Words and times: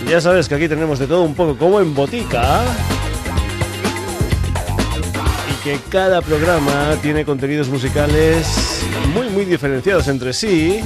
Ya 0.09 0.21
sabes 0.21 0.49
que 0.49 0.55
aquí 0.55 0.69
tenemos 0.69 1.01
de 1.01 1.09
todo 1.09 1.23
un 1.23 1.35
poco 1.35 1.59
como 1.59 1.81
en 1.81 1.93
botica. 1.93 2.63
Y 5.51 5.55
que 5.65 5.81
cada 5.89 6.23
programa 6.23 6.95
tiene 7.03 7.25
contenidos 7.25 7.69
musicales 7.69 8.47
muy 9.13 9.29
muy 9.29 9.45
diferenciados 9.45 10.07
entre 10.07 10.33
sí 10.33 10.85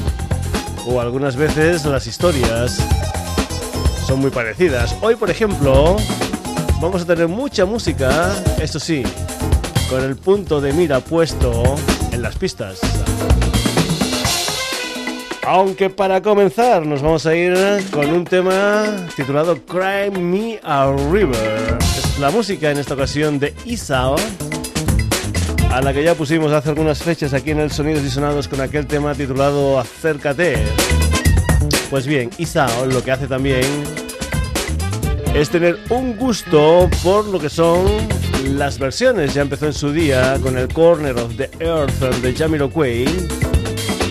o 0.87 1.01
algunas 1.01 1.37
veces 1.37 1.85
las 1.85 2.07
historias 2.07 2.79
son 4.07 4.21
muy 4.21 4.31
parecidas. 4.31 4.95
Hoy, 5.01 5.17
por 5.17 5.31
ejemplo, 5.31 5.97
vamos 6.81 7.03
a 7.03 7.07
tener 7.07 7.29
mucha 7.29 7.65
música, 7.65 8.35
esto 8.61 8.79
sí, 8.79 9.03
con 9.89 10.03
el 10.03 10.17
punto 10.17 10.61
de 10.61 10.73
mira 10.73 11.01
puesto 11.01 11.63
en 12.13 12.23
las 12.23 12.37
pistas. 12.37 12.81
Aunque 15.47 15.91
para 15.91 16.23
comenzar 16.23 16.87
nos 16.87 17.03
vamos 17.03 17.27
a 17.27 17.35
ir 17.35 17.55
con 17.91 18.11
un 18.11 18.25
tema 18.25 18.85
titulado 19.15 19.59
Cry 19.67 20.11
Me 20.19 20.59
a 20.63 20.91
River. 21.11 21.79
Es 21.81 22.19
la 22.19 22.31
música 22.31 22.71
en 22.71 22.79
esta 22.79 22.95
ocasión 22.95 23.39
de 23.39 23.55
Isao 23.67 24.17
a 25.75 25.81
la 25.81 25.93
que 25.93 26.05
ya 26.05 26.15
pusimos 26.15 26.53
hace 26.53 26.69
algunas 26.69 27.03
fechas 27.03 27.35
aquí 27.35 27.51
en 27.51 27.59
el 27.59 27.73
Sonidos 27.73 28.05
y 28.05 28.09
Sonados 28.09 28.47
con 28.47 28.61
aquel 28.61 28.87
tema 28.87 29.13
titulado 29.13 29.81
Acércate. 29.81 30.57
Pues 31.91 32.07
bien, 32.07 32.31
Isao 32.39 32.87
lo 32.87 33.03
que 33.03 33.11
hace 33.11 33.27
también 33.27 33.65
es 35.35 35.51
tener 35.51 35.81
un 35.91 36.17
gusto 36.17 36.89
por 37.03 37.25
lo 37.27 37.41
que 37.41 37.51
son 37.51 37.87
las 38.51 38.79
versiones. 38.79 39.35
Ya 39.35 39.43
empezó 39.43 39.67
en 39.67 39.73
su 39.73 39.91
día 39.91 40.39
con 40.41 40.57
el 40.57 40.69
Corner 40.69 41.17
of 41.17 41.37
the 41.37 41.51
Earth 41.59 41.99
de 42.23 42.33
Jamiroquai. 42.33 43.07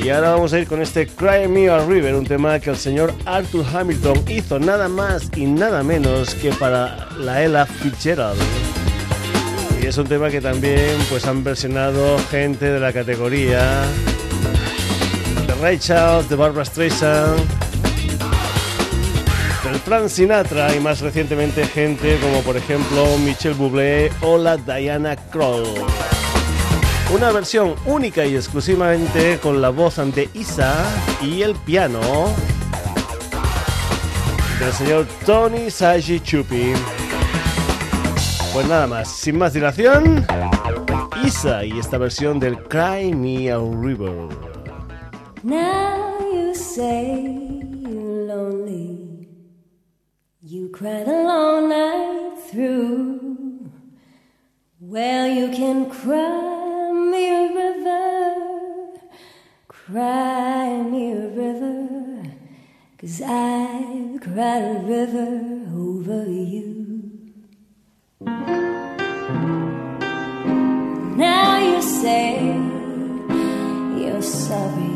Y 0.04 0.10
ahora 0.10 0.32
vamos 0.32 0.52
a 0.52 0.60
ir 0.60 0.68
con 0.68 0.82
este 0.82 1.08
Cry 1.08 1.48
Me 1.48 1.70
a 1.70 1.80
River, 1.86 2.16
un 2.16 2.26
tema 2.26 2.60
que 2.60 2.72
el 2.72 2.78
señor 2.78 3.14
Arthur 3.24 3.66
Hamilton 3.74 4.22
hizo 4.28 4.60
nada 4.60 4.90
más 4.90 5.32
y 5.34 5.46
nada 5.46 5.82
menos 5.82 6.36
que 6.36 6.52
para 6.52 7.08
la 7.20 7.42
Ella 7.42 7.66
Fitzgerald. 7.66 8.42
Y 9.84 9.88
es 9.88 9.98
un 9.98 10.08
tema 10.08 10.30
que 10.30 10.40
también 10.40 10.98
pues 11.10 11.26
han 11.28 11.44
versionado 11.44 12.18
gente 12.32 12.72
de 12.72 12.80
la 12.80 12.94
categoría 12.94 13.84
de 15.46 15.54
Ray 15.62 15.78
Charles, 15.78 16.30
de 16.30 16.38
Barbara 16.38 16.64
Streisand, 16.64 17.38
del 19.66 19.76
Frank 19.82 20.08
Sinatra 20.08 20.74
y 20.74 20.80
más 20.80 21.02
recientemente 21.02 21.66
gente 21.66 22.18
como 22.22 22.40
por 22.44 22.56
ejemplo 22.56 23.18
Michelle 23.18 23.56
Bublé 23.56 24.10
o 24.22 24.38
la 24.38 24.56
Diana 24.56 25.18
Kroll. 25.18 25.66
Una 27.14 27.32
versión 27.32 27.76
única 27.86 28.26
y 28.26 28.38
exclusivamente 28.38 29.38
con 29.40 29.62
la 29.62 29.68
voz 29.70 29.98
de 30.16 30.30
Isa 30.34 30.74
y 31.22 31.42
el 31.42 31.56
piano 31.56 32.00
del 34.62 34.72
señor 34.72 35.08
Tony 35.26 35.70
Saji 35.70 36.22
Chupi. 36.22 36.72
Pues 38.54 38.68
nada 38.68 38.86
más, 38.86 39.10
sin 39.10 39.40
más 39.40 39.54
dilación, 39.54 40.24
Isa 41.26 41.66
y 41.66 41.80
esta 41.80 41.98
versión 41.98 42.40
del 42.40 42.56
Cry 42.66 43.12
Me 43.12 43.50
a 43.50 43.58
River. 43.58 44.30
Now 45.42 46.20
you 46.32 46.54
say 46.54 47.60
you're 47.82 48.28
lonely. 48.28 49.28
You 50.40 50.70
cry 50.70 51.04
the 51.04 51.24
long 51.24 51.70
night 51.70 52.38
through. 52.52 53.72
Well, 54.80 55.28
you 55.28 55.50
can 55.50 55.90
cry 55.90 56.92
me 56.92 57.30
a 57.30 57.48
river. 57.56 58.36
Cry 59.68 60.84
me 60.92 61.12
a 61.12 61.28
river. 61.30 62.24
Cause 63.02 63.20
I've 63.20 64.22
cried 64.22 64.64
a 64.64 64.80
river 64.86 65.66
over 65.76 66.30
you. 66.30 66.93
Now 71.16 71.60
you 71.60 71.82
say 71.82 72.46
you're 73.98 74.22
sorry 74.22 74.96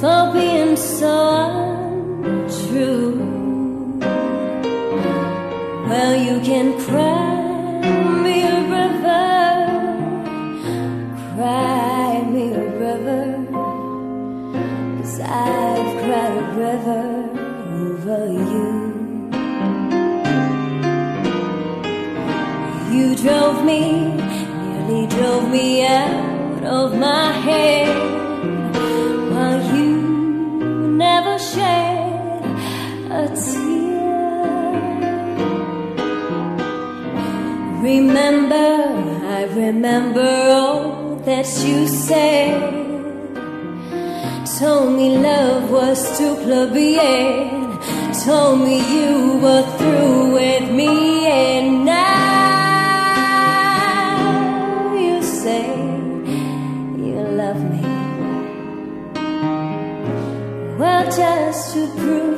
for 0.00 0.32
being 0.32 0.76
so 0.76 1.16
untrue. 2.24 3.16
Well, 5.88 6.16
you 6.16 6.40
can 6.40 6.72
cry 6.80 7.82
me 8.22 8.42
a 8.42 8.60
river, 8.76 9.50
cry 11.34 12.22
me 12.30 12.52
a 12.52 12.56
river, 12.84 13.46
cause 14.98 15.20
I've 15.20 15.96
cried 16.02 16.36
a 16.36 16.44
river 16.56 17.17
drove 23.22 23.64
me, 23.64 24.14
nearly 24.14 25.06
drove 25.08 25.50
me 25.50 25.84
out 25.84 26.62
of 26.62 26.96
my 26.96 27.32
head 27.32 27.88
while 29.32 29.76
you 29.76 30.88
never 30.96 31.36
shed 31.36 32.44
a 33.10 33.26
tear. 33.42 33.78
Remember, 37.82 38.68
I 39.38 39.44
remember 39.52 40.30
all 40.52 41.16
that 41.24 41.46
you 41.64 41.88
said. 41.88 42.78
Told 44.58 44.92
me 44.96 45.18
love 45.18 45.70
was 45.70 46.18
too 46.18 46.34
plebeian. 46.36 47.78
Told 48.24 48.60
me 48.60 48.76
you 48.94 49.38
were 49.38 49.66
through 49.78 50.32
with 50.34 50.57
to 61.74 61.86
prove 61.96 62.37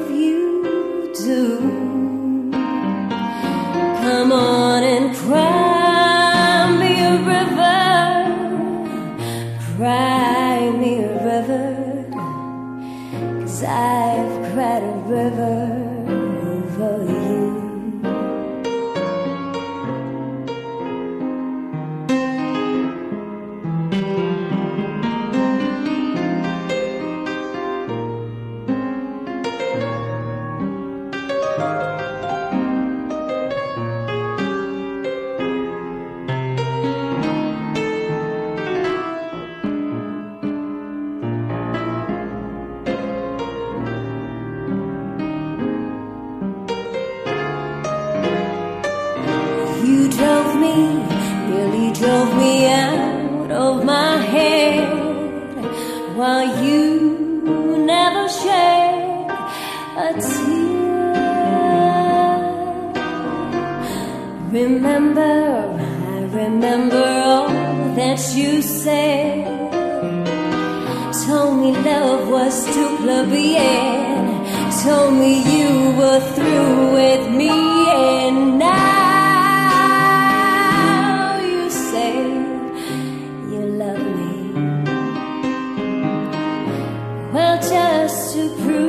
Aquí 88.30 88.79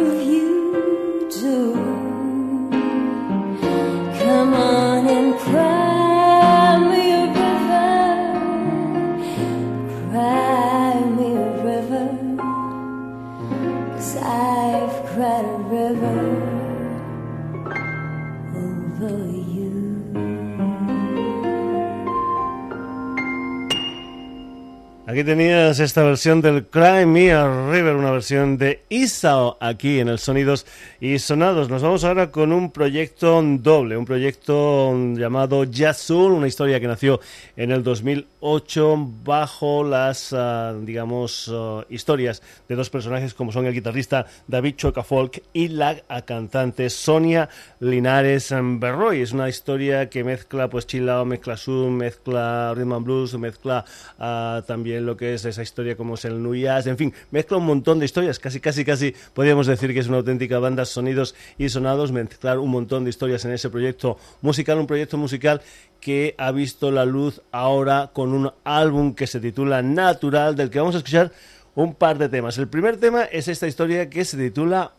esta 25.80 26.04
versión 26.04 26.42
del 26.42 26.66
Cry 26.66 27.06
Me 27.06 27.32
a 27.32 27.72
River, 27.72 27.96
una 27.96 28.12
versión 28.12 28.58
de 28.58 28.82
Isao 28.90 29.58
aquí 29.62 30.00
en 30.00 30.10
el 30.10 30.20
Sonidos 30.20 30.66
y 31.00 31.20
Sonados. 31.20 31.70
Nos 31.70 31.82
vamos 31.82 32.04
ahora 32.04 32.32
con 32.32 32.52
un 32.52 32.72
proyecto 32.72 33.42
doble, 33.42 33.96
un 33.96 34.06
proyecto 34.06 34.94
llamado 35.16 35.64
Jazzul, 35.64 36.34
una 36.34 36.48
historia 36.48 36.80
que 36.80 36.88
nació 36.88 37.22
en 37.56 37.72
el 37.72 37.84
2008 37.84 39.10
bajo 39.24 39.84
las, 39.84 40.34
ah, 40.34 40.76
digamos, 40.82 41.50
ah, 41.54 41.86
historias 41.90 42.42
de 42.68 42.76
dos 42.76 42.90
personajes 42.90 43.34
como 43.34 43.52
son 43.52 43.66
el 43.66 43.74
guitarrista 43.74 44.26
David 44.48 44.76
Chocafolk 44.76 45.42
y 45.54 45.70
la 45.70 46.02
cantante 46.26 46.90
Sonia 46.90 47.50
Linares 47.80 48.52
Berroy. 48.52 49.22
Es 49.22 49.32
una 49.32 49.48
historia 49.48 50.10
que 50.10 50.24
mezcla 50.24 50.70
pues 50.70 50.88
mezcla 51.26 51.56
soul, 51.56 51.92
mezcla 51.92 52.74
rhythm 52.76 52.94
and 52.94 53.06
blues, 53.06 53.38
mezcla 53.38 53.86
uh, 54.18 54.62
también 54.64 55.06
lo 55.06 55.16
que 55.16 55.36
es 55.36 55.61
historia 55.62 55.96
como 55.96 56.16
es 56.16 56.26
el 56.26 56.42
Nuyas, 56.42 56.88
en 56.88 56.98
fin, 56.98 57.14
mezcla 57.32 57.58
un 57.58 57.66
montón 57.66 58.00
de 58.00 58.06
historias, 58.06 58.40
casi, 58.40 58.60
casi, 58.60 58.86
casi 58.86 59.16
podríamos 59.34 59.68
decir 59.68 59.94
que 59.94 60.00
es 60.00 60.08
una 60.08 60.18
auténtica 60.18 60.60
banda 60.60 60.86
sonidos 60.86 61.36
y 61.58 61.70
sonados, 61.70 62.12
mezclar 62.12 62.60
un 62.60 62.70
montón 62.70 63.04
de 63.04 63.10
historias 63.10 63.46
en 63.46 63.52
ese 63.52 63.70
proyecto 63.70 64.18
musical, 64.42 64.80
un 64.80 64.88
proyecto 64.88 65.18
musical 65.18 65.62
que 66.00 66.36
ha 66.38 66.52
visto 66.52 66.92
la 66.92 67.06
luz 67.06 67.42
ahora 67.52 68.12
con 68.14 68.34
un 68.34 68.52
álbum 68.64 69.14
que 69.14 69.28
se 69.28 69.40
titula 69.40 69.82
Natural, 69.82 70.56
del 70.56 70.70
que 70.70 70.80
vamos 70.80 70.96
a 70.96 71.00
escuchar 71.00 71.32
un 71.76 71.96
par 71.96 72.18
de 72.18 72.30
temas. 72.30 72.58
El 72.58 72.68
primer 72.68 72.98
tema 72.98 73.24
es 73.24 73.48
esta 73.48 73.68
historia 73.68 74.10
que 74.10 74.26
se 74.26 74.38
titula 74.38 74.92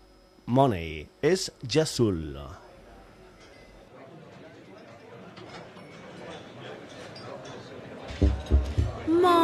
Money, 0.46 1.06
es 1.20 1.52
Yasul. 1.62 2.38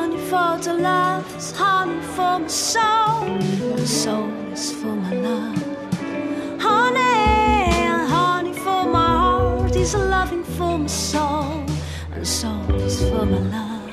Money 0.08 0.22
for 0.25 0.58
the 0.62 0.75
love, 0.75 1.34
it's 1.34 1.50
honey 1.52 2.00
for 2.00 2.38
my 2.38 2.46
soul. 2.46 3.28
My 3.28 3.84
soul 3.84 4.31
is 4.52 4.72
for 4.72 4.94
my 4.94 5.12
love. 5.12 6.60
Honey, 6.60 7.84
honey 8.06 8.52
for 8.55 8.84
my 8.87 9.06
heart 9.19 9.76
is 9.76 9.94
loving 9.94 10.44
for 10.44 10.78
my 10.78 10.87
soul, 10.87 11.64
and 12.12 12.26
soul 12.26 12.75
is 12.76 13.00
for 13.08 13.26
my 13.26 13.38
love. 13.38 13.93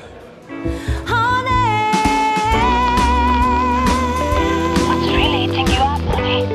Honey, 1.06 1.92
what's 4.88 5.08
really 5.18 5.44
eating 5.44 5.66
you 5.66 5.82
up, 5.82 6.00
honey? 6.14 6.46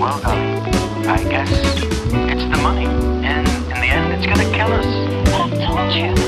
Well, 0.00 0.20
darling, 0.20 1.06
I 1.06 1.22
guess 1.28 1.50
it's 1.52 2.44
the 2.44 2.58
money, 2.62 2.86
and 3.26 3.46
in 3.46 3.80
the 3.82 3.88
end, 3.98 4.12
it's 4.14 4.26
gonna 4.26 4.50
kill 4.56 4.72
us. 4.72 4.86
But 5.30 5.40
I've 5.40 5.54
told 5.66 5.92
you, 5.92 6.27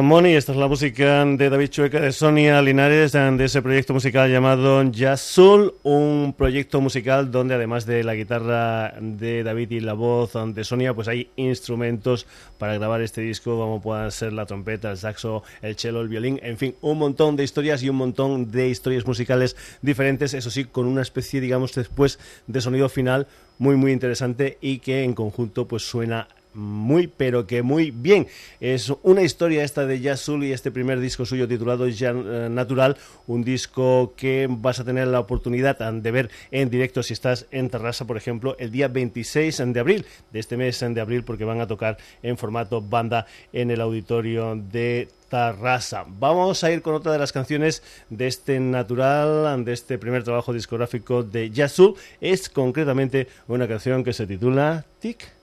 Money, 0.00 0.34
esta 0.34 0.52
es 0.52 0.58
la 0.58 0.68
música 0.68 1.24
de 1.24 1.50
David 1.50 1.68
Chueca, 1.68 2.00
de 2.00 2.12
Sonia 2.12 2.62
Linares, 2.62 3.12
de 3.12 3.44
ese 3.44 3.60
proyecto 3.60 3.92
musical 3.92 4.30
llamado 4.30 4.82
Jazz 4.90 5.20
Soul, 5.20 5.74
un 5.82 6.34
proyecto 6.38 6.80
musical 6.80 7.30
donde 7.30 7.54
además 7.54 7.84
de 7.84 8.04
la 8.04 8.14
guitarra 8.14 8.94
de 9.00 9.42
David 9.42 9.72
y 9.72 9.80
la 9.80 9.92
voz 9.92 10.32
de 10.54 10.64
Sonia, 10.64 10.94
pues 10.94 11.08
hay 11.08 11.30
instrumentos 11.36 12.26
para 12.58 12.74
grabar 12.74 13.02
este 13.02 13.20
disco, 13.20 13.58
como 13.58 13.82
puedan 13.82 14.10
ser 14.12 14.32
la 14.32 14.46
trompeta, 14.46 14.92
el 14.92 14.96
saxo, 14.96 15.42
el 15.60 15.76
cello, 15.76 16.00
el 16.00 16.08
violín, 16.08 16.38
en 16.42 16.56
fin, 16.56 16.74
un 16.80 16.98
montón 16.98 17.36
de 17.36 17.44
historias 17.44 17.82
y 17.82 17.88
un 17.88 17.96
montón 17.96 18.50
de 18.50 18.68
historias 18.68 19.04
musicales 19.04 19.56
diferentes, 19.82 20.32
eso 20.32 20.50
sí, 20.50 20.64
con 20.64 20.86
una 20.86 21.02
especie, 21.02 21.40
digamos, 21.40 21.74
después 21.74 22.18
de 22.46 22.60
sonido 22.60 22.88
final 22.88 23.26
muy 23.58 23.76
muy 23.76 23.92
interesante 23.92 24.58
y 24.60 24.78
que 24.78 25.04
en 25.04 25.14
conjunto 25.14 25.68
pues 25.68 25.82
suena 25.82 26.28
muy 26.54 27.06
pero 27.06 27.46
que 27.46 27.62
muy 27.62 27.90
bien. 27.90 28.26
Es 28.60 28.92
una 29.02 29.22
historia 29.22 29.64
esta 29.64 29.86
de 29.86 30.00
Jazz 30.00 30.28
y 30.28 30.52
este 30.52 30.70
primer 30.70 31.00
disco 31.00 31.26
suyo 31.26 31.48
titulado 31.48 31.88
Ya 31.88 32.10
eh, 32.10 32.48
Natural, 32.50 32.96
un 33.26 33.44
disco 33.44 34.14
que 34.16 34.46
vas 34.48 34.80
a 34.80 34.84
tener 34.84 35.08
la 35.08 35.20
oportunidad 35.20 35.78
de 35.78 36.10
ver 36.10 36.30
en 36.50 36.70
directo 36.70 37.02
si 37.02 37.12
estás 37.12 37.46
en 37.50 37.70
Terrassa, 37.70 38.06
por 38.06 38.16
ejemplo, 38.16 38.56
el 38.58 38.70
día 38.70 38.88
26 38.88 39.62
de 39.66 39.80
abril 39.80 40.06
de 40.32 40.40
este 40.40 40.56
mes 40.56 40.80
de 40.80 41.00
abril 41.00 41.24
porque 41.24 41.44
van 41.44 41.60
a 41.60 41.66
tocar 41.66 41.98
en 42.22 42.36
formato 42.36 42.80
banda 42.80 43.26
en 43.52 43.70
el 43.70 43.80
auditorio 43.80 44.56
de 44.56 45.08
Tarrasa. 45.28 46.04
Vamos 46.06 46.62
a 46.62 46.70
ir 46.70 46.82
con 46.82 46.94
otra 46.94 47.12
de 47.12 47.18
las 47.18 47.32
canciones 47.32 47.82
de 48.10 48.26
este 48.26 48.60
natural, 48.60 49.64
de 49.64 49.72
este 49.72 49.98
primer 49.98 50.24
trabajo 50.24 50.52
discográfico 50.52 51.22
de 51.22 51.50
Yazul. 51.50 51.94
Es 52.20 52.48
concretamente 52.48 53.28
una 53.48 53.66
canción 53.66 54.04
que 54.04 54.12
se 54.12 54.26
titula 54.26 54.84
Tic 55.00 55.41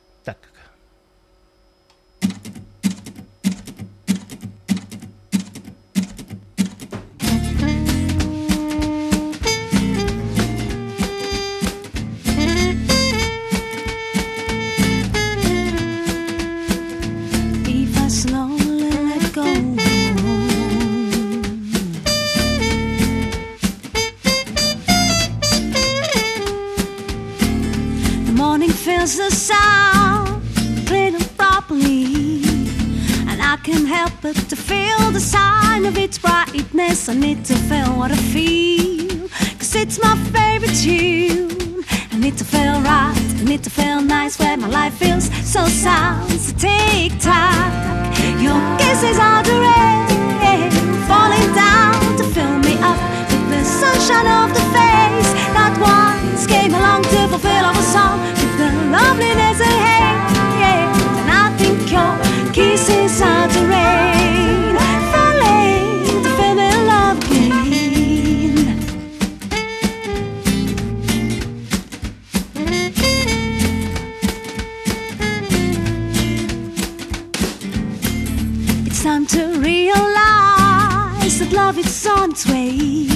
the 28.99 29.31
sound 29.31 30.43
played 30.85 31.15
properly. 31.37 32.43
And 33.29 33.41
I 33.41 33.57
can't 33.63 33.87
help 33.87 34.11
but 34.21 34.35
to 34.49 34.57
feel 34.57 35.11
the 35.11 35.21
sign 35.21 35.85
of 35.85 35.97
its 35.97 36.17
brightness. 36.19 37.07
I 37.07 37.13
need 37.13 37.45
to 37.45 37.55
feel 37.55 37.95
what 37.97 38.11
I 38.11 38.17
feel. 38.17 39.29
Cause 39.57 39.73
it's 39.75 40.01
my 40.03 40.17
favorite 40.35 40.75
tune. 40.75 41.83
I 42.11 42.17
need 42.17 42.37
to 42.39 42.43
feel 42.43 42.81
right, 42.81 43.15
I 43.39 43.43
need 43.45 43.63
to 43.63 43.69
feel 43.69 44.01
nice 44.01 44.37
where 44.37 44.57
my 44.57 44.67
life 44.67 44.95
feels 44.95 45.29
so 45.47 45.65
sound. 45.67 46.31
So 46.31 46.51
tick 46.57 47.13
tock, 47.19 47.71
your 48.41 48.59
kisses 48.79 49.17
are 49.17 49.43
the 49.43 49.57
rain 49.65 50.71
falling 51.07 51.53
down 51.55 52.17
to 52.17 52.23
fill 52.35 52.57
me 52.59 52.75
up 52.83 52.99
with 53.31 53.45
the 53.49 53.63
sunshine 53.63 54.27
of 54.27 54.53
the 54.53 54.65
face 54.75 55.31
that 55.55 55.73
once 55.79 56.45
came 56.45 56.73
along 56.73 57.03
to 57.03 57.27
fulfill 57.29 57.78
and 59.21 59.61
I 61.31 61.55
think 61.57 61.91
your 61.91 62.17
kisses 62.53 63.21
are 63.21 63.47
the 63.47 63.65
rain 63.67 64.75
falling 65.11 66.23
to 66.23 66.29
me 66.55 66.69
love 66.87 67.17
again. 67.23 68.77
It's 78.85 79.03
time 79.03 79.25
to 79.27 79.59
realize 79.59 81.39
that 81.39 81.51
love 81.51 81.77
is 81.77 82.07
on 82.07 82.31
its 82.31 82.45
way 82.47 83.08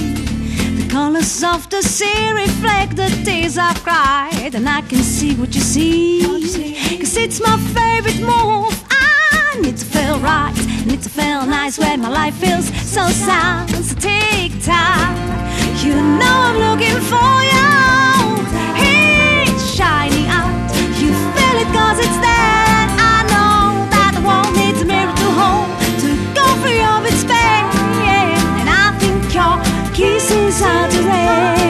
colors 1.14 1.44
of 1.44 1.70
the 1.70 1.80
sea 1.80 2.32
reflect 2.32 2.96
the 2.96 3.08
tears 3.24 3.56
I've 3.56 3.80
cried, 3.84 4.54
and 4.54 4.68
I 4.68 4.80
can 4.80 4.98
see 4.98 5.36
what 5.36 5.54
you 5.54 5.60
see. 5.60 6.22
Cause 6.98 7.16
it's 7.16 7.40
my 7.40 7.56
favorite 7.72 8.20
move. 8.20 8.74
I 8.90 9.60
need 9.60 9.76
to 9.76 9.84
feel 9.84 10.18
right, 10.18 10.54
need 10.86 11.02
to 11.02 11.08
feel 11.08 11.46
nice 11.46 11.78
when 11.78 12.00
my 12.00 12.08
life 12.08 12.34
feels 12.34 12.66
so 12.82 13.06
sound. 13.08 13.70
So 13.70 13.94
tick 13.94 14.50
tock, 14.60 15.16
you 15.84 15.94
know 15.94 16.36
I'm 16.48 16.58
looking 16.66 17.00
for 17.12 17.34
you. 17.52 17.70
It's 18.76 19.64
shining 19.76 20.26
out, 20.26 20.50
you 21.00 21.12
feel 21.34 21.56
it 21.62 21.68
cause 21.72 21.98
it's 21.98 22.18
there. 22.18 22.73
is 30.54 30.60
how 30.60 30.86
to 30.86 31.02
raise. 31.02 31.63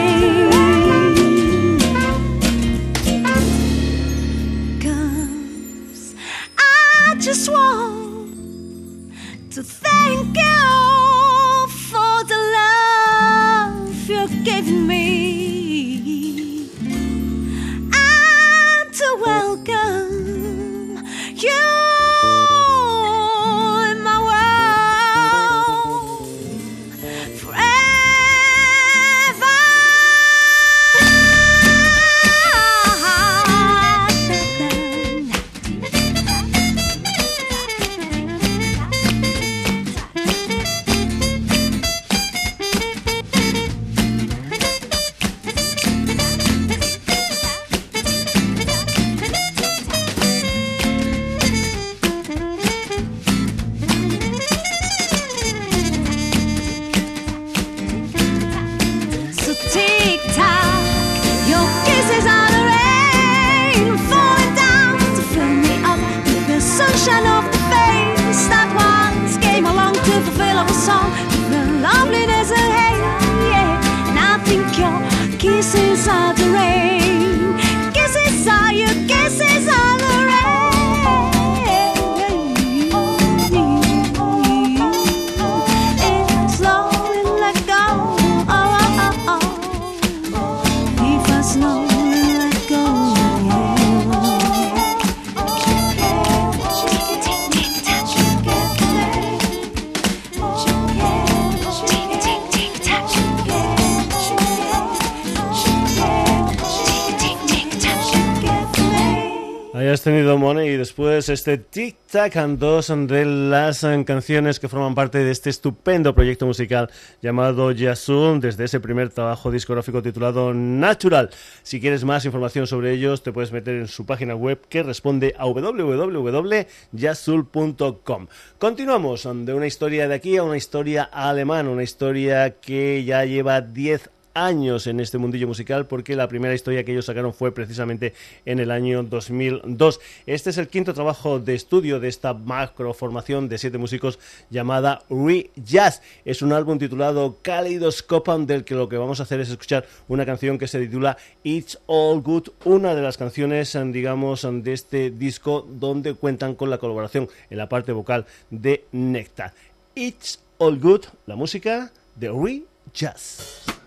Este 111.29 111.57
Tic 111.57 111.95
Tac 112.11 112.35
and 112.37 112.59
dos 112.59 112.87
de 112.87 113.25
las 113.25 113.83
eh, 113.83 114.03
canciones 114.05 114.59
que 114.59 114.69
forman 114.69 114.93
parte 114.95 115.19
de 115.19 115.29
este 115.31 115.49
estupendo 115.49 116.15
proyecto 116.15 116.45
musical 116.45 116.89
llamado 117.21 117.71
Yasun 117.71 118.39
desde 118.39 118.63
ese 118.65 118.79
primer 118.79 119.09
trabajo 119.09 119.49
discográfico 119.51 120.01
titulado 120.01 120.53
Natural. 120.53 121.29
Si 121.63 121.81
quieres 121.81 122.03
más 122.03 122.25
información 122.25 122.67
sobre 122.67 122.91
ellos 122.93 123.23
te 123.23 123.31
puedes 123.31 123.51
meter 123.51 123.75
en 123.75 123.87
su 123.87 124.05
página 124.05 124.35
web 124.35 124.61
que 124.69 124.83
responde 124.83 125.33
a 125.37 125.45
www.yasul.com. 125.45 128.27
Continuamos 128.57 129.23
de 129.23 129.53
una 129.53 129.67
historia 129.67 130.07
de 130.07 130.15
aquí 130.15 130.37
a 130.37 130.43
una 130.43 130.57
historia 130.57 131.03
alemana, 131.03 131.69
una 131.69 131.83
historia 131.83 132.59
que 132.59 133.03
ya 133.03 133.25
lleva 133.25 133.61
10 133.61 134.09
años 134.35 134.85
en 134.85 134.99
este 134.99 135.17
mundillo 135.17 135.47
musical 135.47 135.87
porque 135.87 136.15
la 136.15 136.27
primera 136.27 136.53
historia 136.53 136.83
que 136.83 136.91
ellos 136.91 137.05
sacaron 137.05 137.33
fue 137.33 137.53
precisamente 137.53 138.13
en 138.45 138.59
el 138.59 138.69
año 138.69 139.01
2002. 139.01 139.99
Este 140.27 140.51
es 140.51 140.57
el 140.57 140.67
quinto 140.67 140.93
trabajo 140.93 141.39
de 141.39 141.55
estudio 141.55 141.99
de 141.99 142.09
esta 142.09 142.33
macro 142.33 142.93
formación 142.93 143.49
de 143.49 143.57
siete 143.57 143.77
músicos 143.77 144.19
llamada 144.49 145.01
Re 145.09 145.49
Jazz. 145.55 146.01
Es 146.25 146.41
un 146.41 146.53
álbum 146.53 146.77
titulado 146.77 147.37
Kaleidoscope 147.41 148.25
del 148.45 148.63
que 148.63 148.75
lo 148.75 148.89
que 148.89 148.97
vamos 148.97 149.19
a 149.19 149.23
hacer 149.23 149.39
es 149.39 149.49
escuchar 149.49 149.85
una 150.07 150.25
canción 150.25 150.57
que 150.57 150.67
se 150.67 150.79
titula 150.79 151.17
It's 151.43 151.79
All 151.85 152.21
Good, 152.21 152.49
una 152.65 152.93
de 152.93 153.01
las 153.01 153.17
canciones 153.17 153.77
digamos 153.91 154.47
de 154.51 154.73
este 154.73 155.11
disco 155.11 155.65
donde 155.67 156.13
cuentan 156.13 156.55
con 156.55 156.69
la 156.69 156.77
colaboración 156.77 157.29
en 157.49 157.57
la 157.57 157.69
parte 157.69 157.91
vocal 157.91 158.25
de 158.49 158.85
Nectar. 158.91 159.53
It's 159.95 160.39
All 160.57 160.79
Good, 160.79 161.05
la 161.25 161.35
música 161.35 161.91
de 162.15 162.29
Re 162.29 162.63
Jazz. 162.93 163.84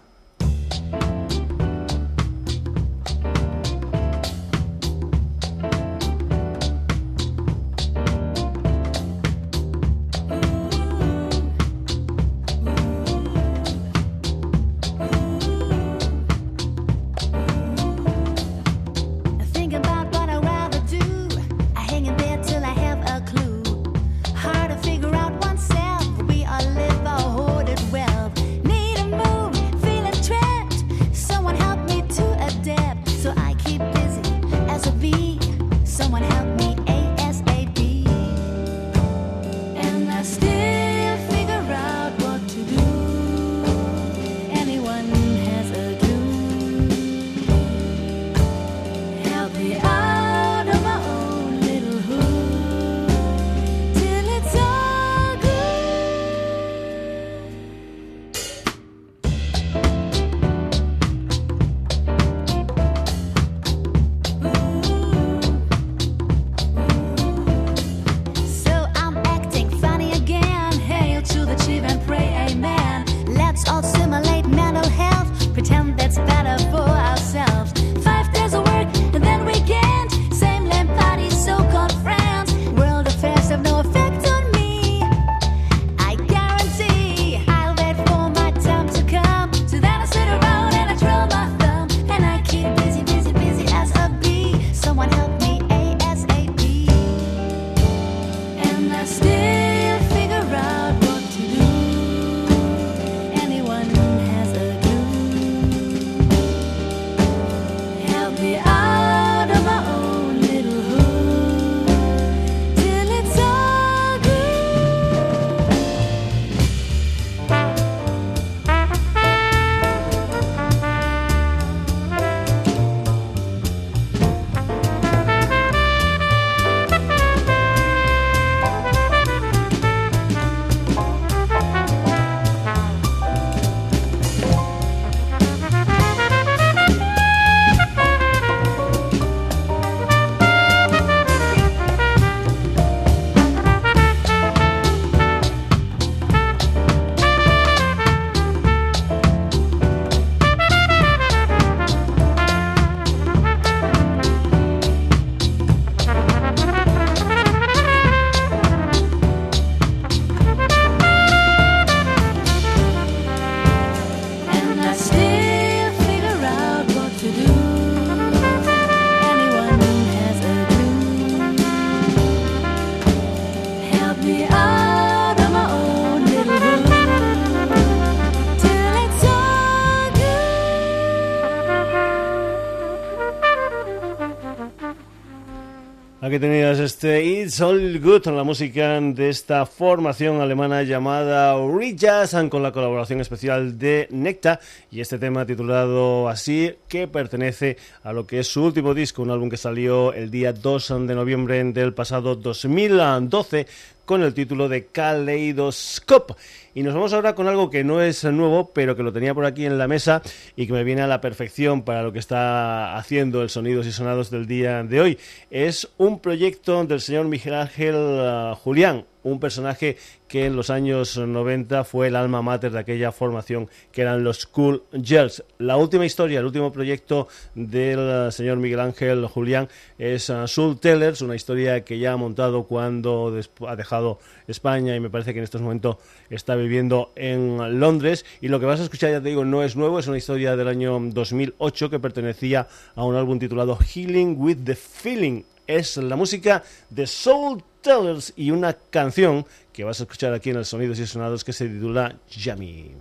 Aquí 186.28 186.38
tenías 186.38 186.78
este 186.78 187.24
It's 187.24 187.58
All 187.62 188.00
Good, 188.00 188.26
la 188.26 188.44
música 188.44 189.00
de 189.00 189.30
esta 189.30 189.64
formación 189.64 190.42
alemana 190.42 190.82
llamada 190.82 191.56
Jazz 191.94 192.36
con 192.50 192.62
la 192.62 192.70
colaboración 192.70 193.22
especial 193.22 193.78
de 193.78 194.08
Necta 194.10 194.60
y 194.90 195.00
este 195.00 195.18
tema 195.18 195.46
titulado 195.46 196.28
así 196.28 196.74
que 196.86 197.08
pertenece 197.08 197.78
a 198.02 198.12
lo 198.12 198.26
que 198.26 198.40
es 198.40 198.46
su 198.46 198.62
último 198.62 198.92
disco, 198.92 199.22
un 199.22 199.30
álbum 199.30 199.48
que 199.48 199.56
salió 199.56 200.12
el 200.12 200.30
día 200.30 200.52
2 200.52 201.06
de 201.06 201.14
noviembre 201.14 201.64
del 201.64 201.94
pasado 201.94 202.36
2012 202.36 203.66
con 204.08 204.22
el 204.22 204.32
título 204.32 204.70
de 204.70 204.86
Kaleidoscope. 204.86 206.32
Y 206.74 206.82
nos 206.82 206.94
vamos 206.94 207.12
ahora 207.12 207.34
con 207.34 207.46
algo 207.46 207.68
que 207.68 207.84
no 207.84 208.00
es 208.00 208.24
nuevo, 208.24 208.70
pero 208.72 208.96
que 208.96 209.02
lo 209.02 209.12
tenía 209.12 209.34
por 209.34 209.44
aquí 209.44 209.66
en 209.66 209.76
la 209.76 209.86
mesa 209.86 210.22
y 210.56 210.66
que 210.66 210.72
me 210.72 210.82
viene 210.82 211.02
a 211.02 211.06
la 211.06 211.20
perfección 211.20 211.82
para 211.82 212.02
lo 212.02 212.10
que 212.10 212.18
está 212.18 212.96
haciendo 212.96 213.42
el 213.42 213.50
Sonidos 213.50 213.86
y 213.86 213.92
Sonados 213.92 214.30
del 214.30 214.46
día 214.46 214.82
de 214.82 215.02
hoy. 215.02 215.18
Es 215.50 215.90
un 215.98 216.20
proyecto 216.20 216.82
del 216.86 217.02
señor 217.02 217.26
Miguel 217.26 217.52
Ángel 217.52 217.96
uh, 217.96 218.54
Julián, 218.54 219.04
un 219.28 219.40
personaje 219.40 219.96
que 220.28 220.46
en 220.46 220.56
los 220.56 220.70
años 220.70 221.16
90 221.16 221.84
fue 221.84 222.08
el 222.08 222.16
alma 222.16 222.42
mater 222.42 222.70
de 222.72 222.78
aquella 222.78 223.12
formación 223.12 223.68
que 223.92 224.02
eran 224.02 224.24
los 224.24 224.46
Cool 224.46 224.82
Girls. 224.92 225.42
La 225.58 225.76
última 225.76 226.04
historia, 226.04 226.40
el 226.40 226.46
último 226.46 226.72
proyecto 226.72 227.28
del 227.54 228.30
señor 228.32 228.58
Miguel 228.58 228.80
Ángel 228.80 229.26
Julián 229.26 229.68
es 229.98 230.28
uh, 230.28 230.46
Soul 230.46 230.78
Tellers, 230.78 231.22
una 231.22 231.34
historia 231.34 231.84
que 231.84 231.98
ya 231.98 232.12
ha 232.12 232.16
montado 232.16 232.64
cuando 232.64 233.34
ha 233.66 233.76
dejado 233.76 234.18
España 234.46 234.94
y 234.94 235.00
me 235.00 235.10
parece 235.10 235.32
que 235.32 235.38
en 235.38 235.44
estos 235.44 235.62
momentos 235.62 235.96
está 236.30 236.56
viviendo 236.56 237.12
en 237.16 237.80
Londres. 237.80 238.24
Y 238.40 238.48
lo 238.48 238.60
que 238.60 238.66
vas 238.66 238.80
a 238.80 238.84
escuchar, 238.84 239.10
ya 239.10 239.20
te 239.20 239.28
digo, 239.30 239.44
no 239.44 239.62
es 239.62 239.76
nuevo, 239.76 239.98
es 239.98 240.06
una 240.06 240.18
historia 240.18 240.56
del 240.56 240.68
año 240.68 240.98
2008 241.00 241.90
que 241.90 241.98
pertenecía 241.98 242.68
a 242.94 243.04
un 243.04 243.16
álbum 243.16 243.38
titulado 243.38 243.76
Healing 243.76 244.36
with 244.38 244.58
the 244.64 244.74
Feeling 244.74 245.42
es 245.68 245.96
la 245.98 246.16
música 246.16 246.64
de 246.90 247.06
Soul 247.06 247.62
Tellers 247.82 248.32
y 248.34 248.50
una 248.50 248.72
canción 248.72 249.46
que 249.72 249.84
vas 249.84 250.00
a 250.00 250.02
escuchar 250.02 250.34
aquí 250.34 250.50
en 250.50 250.56
el 250.56 250.64
Sonidos 250.64 250.98
y 250.98 251.06
Sonados 251.06 251.44
que 251.44 251.52
se 251.52 251.68
titula 251.68 252.16
Yummy. 252.28 252.96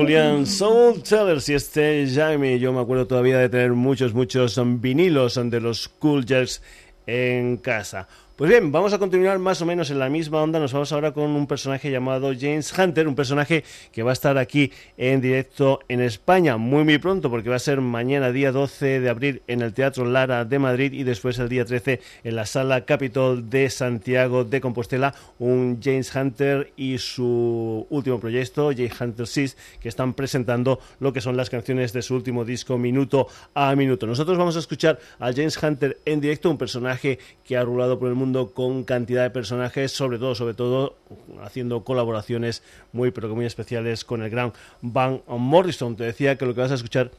Julián 0.00 0.46
Soul 0.46 1.02
Tellers 1.02 1.46
y 1.50 1.54
este 1.54 2.08
Jaime. 2.14 2.58
Yo 2.58 2.72
me 2.72 2.80
acuerdo 2.80 3.06
todavía 3.06 3.36
de 3.36 3.50
tener 3.50 3.72
muchos, 3.72 4.14
muchos 4.14 4.58
vinilos 4.80 5.38
de 5.44 5.60
los 5.60 5.88
Cool 5.88 6.24
Jacks 6.24 6.62
en 7.06 7.58
casa. 7.58 8.08
Pues 8.40 8.48
bien, 8.48 8.72
vamos 8.72 8.94
a 8.94 8.98
continuar 8.98 9.38
más 9.38 9.60
o 9.60 9.66
menos 9.66 9.90
en 9.90 9.98
la 9.98 10.08
misma 10.08 10.42
onda. 10.42 10.58
Nos 10.58 10.72
vamos 10.72 10.90
ahora 10.92 11.12
con 11.12 11.24
un 11.24 11.46
personaje 11.46 11.90
llamado 11.90 12.32
James 12.32 12.72
Hunter, 12.72 13.06
un 13.06 13.14
personaje 13.14 13.64
que 13.92 14.02
va 14.02 14.12
a 14.12 14.14
estar 14.14 14.38
aquí 14.38 14.72
en 14.96 15.20
directo 15.20 15.80
en 15.88 16.00
España 16.00 16.56
muy 16.56 16.82
muy 16.84 16.96
pronto 16.96 17.28
porque 17.28 17.50
va 17.50 17.56
a 17.56 17.58
ser 17.58 17.82
mañana 17.82 18.32
día 18.32 18.50
12 18.50 19.00
de 19.00 19.10
abril 19.10 19.42
en 19.46 19.60
el 19.60 19.74
Teatro 19.74 20.06
Lara 20.06 20.46
de 20.46 20.58
Madrid 20.58 20.94
y 20.94 21.02
después 21.02 21.38
el 21.38 21.50
día 21.50 21.66
13 21.66 22.00
en 22.24 22.34
la 22.34 22.46
Sala 22.46 22.86
Capitol 22.86 23.50
de 23.50 23.68
Santiago 23.68 24.44
de 24.44 24.62
Compostela, 24.62 25.14
un 25.38 25.78
James 25.82 26.10
Hunter 26.16 26.72
y 26.78 26.96
su 26.96 27.86
último 27.90 28.20
proyecto, 28.20 28.70
James 28.74 28.98
Hunter 28.98 29.26
6, 29.26 29.56
que 29.82 29.90
están 29.90 30.14
presentando 30.14 30.80
lo 30.98 31.12
que 31.12 31.20
son 31.20 31.36
las 31.36 31.50
canciones 31.50 31.92
de 31.92 32.00
su 32.00 32.14
último 32.14 32.46
disco 32.46 32.78
minuto 32.78 33.26
a 33.52 33.76
minuto. 33.76 34.06
Nosotros 34.06 34.38
vamos 34.38 34.56
a 34.56 34.60
escuchar 34.60 34.98
a 35.18 35.30
James 35.30 35.62
Hunter 35.62 35.98
en 36.06 36.22
directo, 36.22 36.50
un 36.50 36.56
personaje 36.56 37.18
que 37.44 37.58
ha 37.58 37.64
rulado 37.64 37.98
por 37.98 38.08
el 38.08 38.14
mundo 38.14 38.29
con 38.52 38.84
cantidad 38.84 39.22
de 39.22 39.30
personajes, 39.30 39.92
sobre 39.92 40.18
todo, 40.18 40.34
sobre 40.34 40.54
todo 40.54 40.96
haciendo 41.42 41.84
colaboraciones 41.84 42.62
muy 42.92 43.10
pero 43.10 43.28
que 43.28 43.34
muy 43.34 43.46
especiales 43.46 44.04
con 44.04 44.22
el 44.22 44.30
gran 44.30 44.52
Van 44.80 45.22
Morrison. 45.26 45.96
Te 45.96 46.04
decía 46.04 46.36
que 46.36 46.46
lo 46.46 46.54
que 46.54 46.60
vas 46.60 46.70
a 46.70 46.74
escuchar 46.74 47.10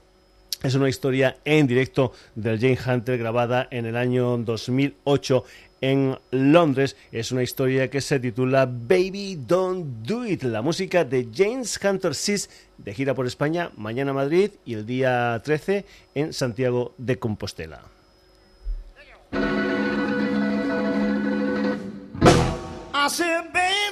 es 0.63 0.75
una 0.75 0.89
historia 0.89 1.37
en 1.43 1.67
directo 1.67 2.13
del 2.35 2.59
Jane 2.59 2.77
Hunter 2.85 3.17
grabada 3.17 3.67
en 3.71 3.85
el 3.85 3.97
año 3.97 4.37
2008 4.37 5.43
en 5.81 6.17
Londres. 6.29 6.95
Es 7.11 7.31
una 7.31 7.43
historia 7.43 7.89
que 7.89 7.99
se 7.99 8.19
titula 8.19 8.65
Baby 8.65 9.39
Don't 9.47 10.05
Do 10.05 10.25
It, 10.25 10.43
la 10.43 10.61
música 10.61 11.03
de 11.03 11.27
James 11.33 11.79
Hunter 11.83 12.15
Seas 12.15 12.49
de 12.77 12.93
gira 12.93 13.13
por 13.13 13.25
España, 13.27 13.71
mañana 13.75 14.13
Madrid 14.13 14.51
y 14.65 14.75
el 14.75 14.85
día 14.85 15.41
13 15.43 15.85
en 16.15 16.33
Santiago 16.33 16.93
de 16.97 17.17
Compostela. 17.19 17.90
I 23.03 23.07
said, 23.07 23.51
baby. 23.51 23.90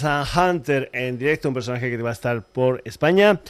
James 0.00 0.36
Hunter 0.36 0.90
en 0.92 1.18
directo, 1.18 1.48
un 1.48 1.54
personaje 1.54 1.90
que 1.90 2.02
va 2.02 2.10
a 2.10 2.14
estar 2.14 2.42
por 2.42 2.80
España. 2.84 3.40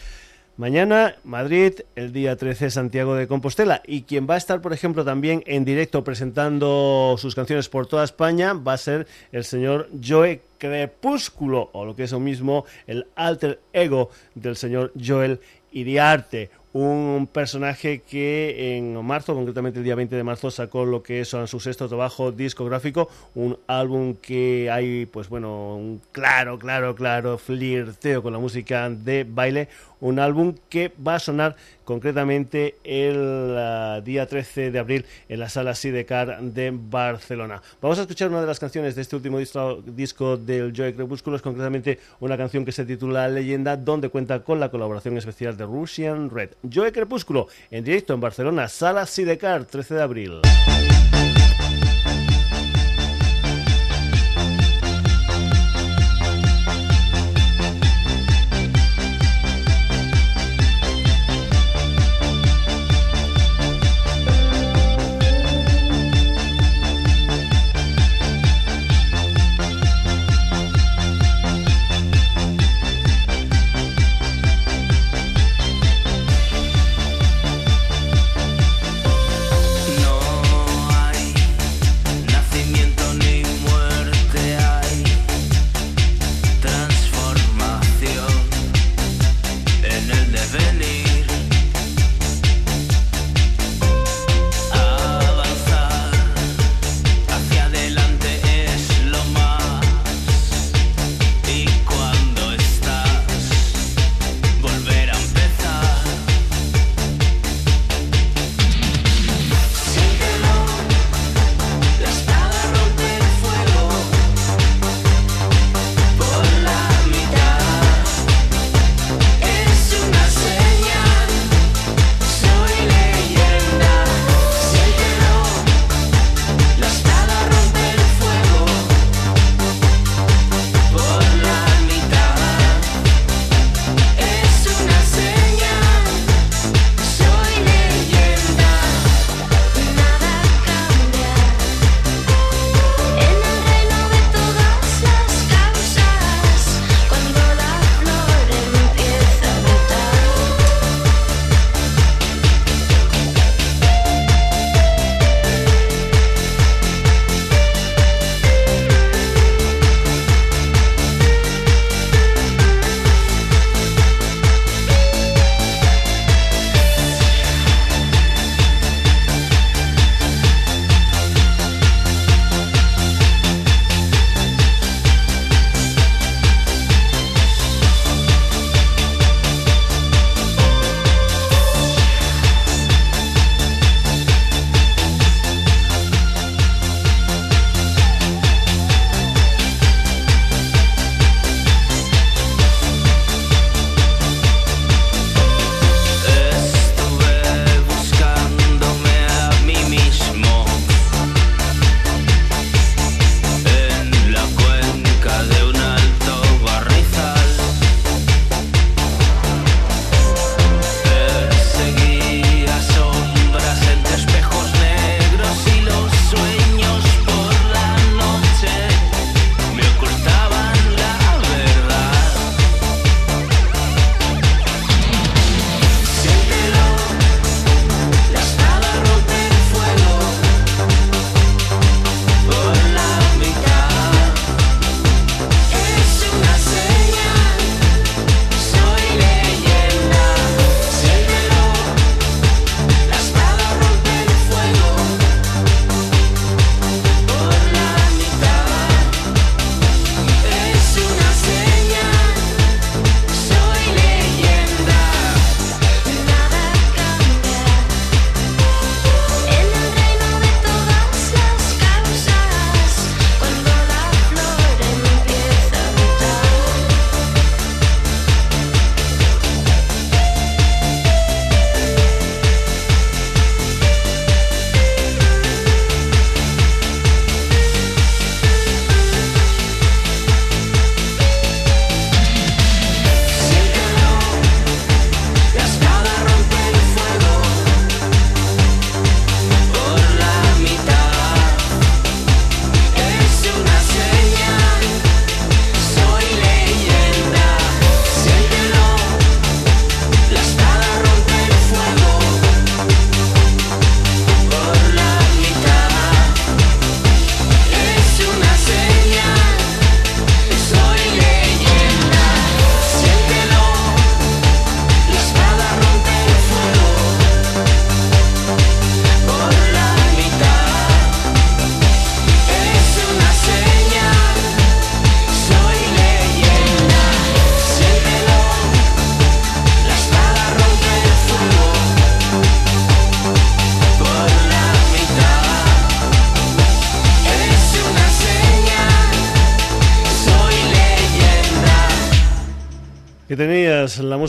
Mañana 0.56 1.16
Madrid, 1.24 1.80
el 1.96 2.12
día 2.12 2.36
13 2.36 2.70
Santiago 2.70 3.14
de 3.14 3.26
Compostela. 3.26 3.82
Y 3.86 4.02
quien 4.02 4.26
va 4.28 4.34
a 4.34 4.38
estar, 4.38 4.60
por 4.60 4.72
ejemplo, 4.72 5.04
también 5.04 5.42
en 5.46 5.64
directo 5.64 6.04
presentando 6.04 7.14
sus 7.18 7.34
canciones 7.34 7.68
por 7.68 7.86
toda 7.86 8.04
España 8.04 8.52
va 8.52 8.74
a 8.74 8.78
ser 8.78 9.06
el 9.30 9.44
señor 9.44 9.88
Joe 10.04 10.42
Crepúsculo, 10.58 11.70
o 11.72 11.84
lo 11.84 11.96
que 11.96 12.04
es 12.04 12.12
lo 12.12 12.20
mismo, 12.20 12.64
el 12.86 13.06
alter 13.14 13.60
ego 13.72 14.10
del 14.34 14.56
señor 14.56 14.92
Joel 15.00 15.40
Iriarte 15.72 16.50
un 16.72 17.28
personaje 17.30 18.00
que 18.00 18.76
en 18.76 19.04
marzo, 19.04 19.34
concretamente 19.34 19.78
el 19.78 19.84
día 19.84 19.94
20 19.94 20.16
de 20.16 20.24
marzo, 20.24 20.50
sacó 20.50 20.84
lo 20.84 21.02
que 21.02 21.20
es 21.20 21.28
su 21.28 21.60
sexto 21.60 21.88
trabajo 21.88 22.32
discográfico, 22.32 23.08
un 23.34 23.58
álbum 23.66 24.14
que 24.14 24.70
hay, 24.70 25.06
pues 25.06 25.28
bueno, 25.28 25.76
un 25.76 26.00
claro, 26.12 26.58
claro, 26.58 26.94
claro 26.94 27.38
flirteo 27.38 28.22
con 28.22 28.32
la 28.32 28.38
música 28.38 28.88
de 28.88 29.24
baile, 29.28 29.68
un 30.02 30.18
álbum 30.18 30.54
que 30.68 30.92
va 31.06 31.14
a 31.14 31.18
sonar 31.18 31.56
concretamente 31.84 32.76
el 32.84 33.16
uh, 33.16 34.02
día 34.02 34.26
13 34.26 34.70
de 34.70 34.78
abril 34.78 35.06
en 35.28 35.40
la 35.40 35.48
sala 35.48 35.74
Sidecar 35.74 36.42
de 36.42 36.72
Barcelona. 36.74 37.62
Vamos 37.80 37.98
a 37.98 38.02
escuchar 38.02 38.28
una 38.28 38.40
de 38.40 38.46
las 38.46 38.60
canciones 38.60 38.94
de 38.94 39.02
este 39.02 39.16
último 39.16 39.38
disco, 39.38 39.82
disco 39.86 40.36
del 40.36 40.72
Joy 40.72 40.92
Crepúsculos, 40.92 41.40
concretamente 41.40 41.98
una 42.20 42.36
canción 42.36 42.64
que 42.64 42.72
se 42.72 42.84
titula 42.84 43.28
Leyenda, 43.28 43.76
donde 43.76 44.10
cuenta 44.10 44.42
con 44.42 44.60
la 44.60 44.70
colaboración 44.70 45.16
especial 45.16 45.56
de 45.56 45.64
Russian 45.64 46.30
Red. 46.30 46.50
Joe 46.72 46.92
Crepúsculo, 46.92 47.48
en 47.70 47.84
directo 47.84 48.12
en 48.12 48.20
Barcelona, 48.20 48.68
Sala 48.68 49.06
Sidecar, 49.06 49.64
13 49.64 49.94
de 49.94 50.02
abril. 50.02 50.40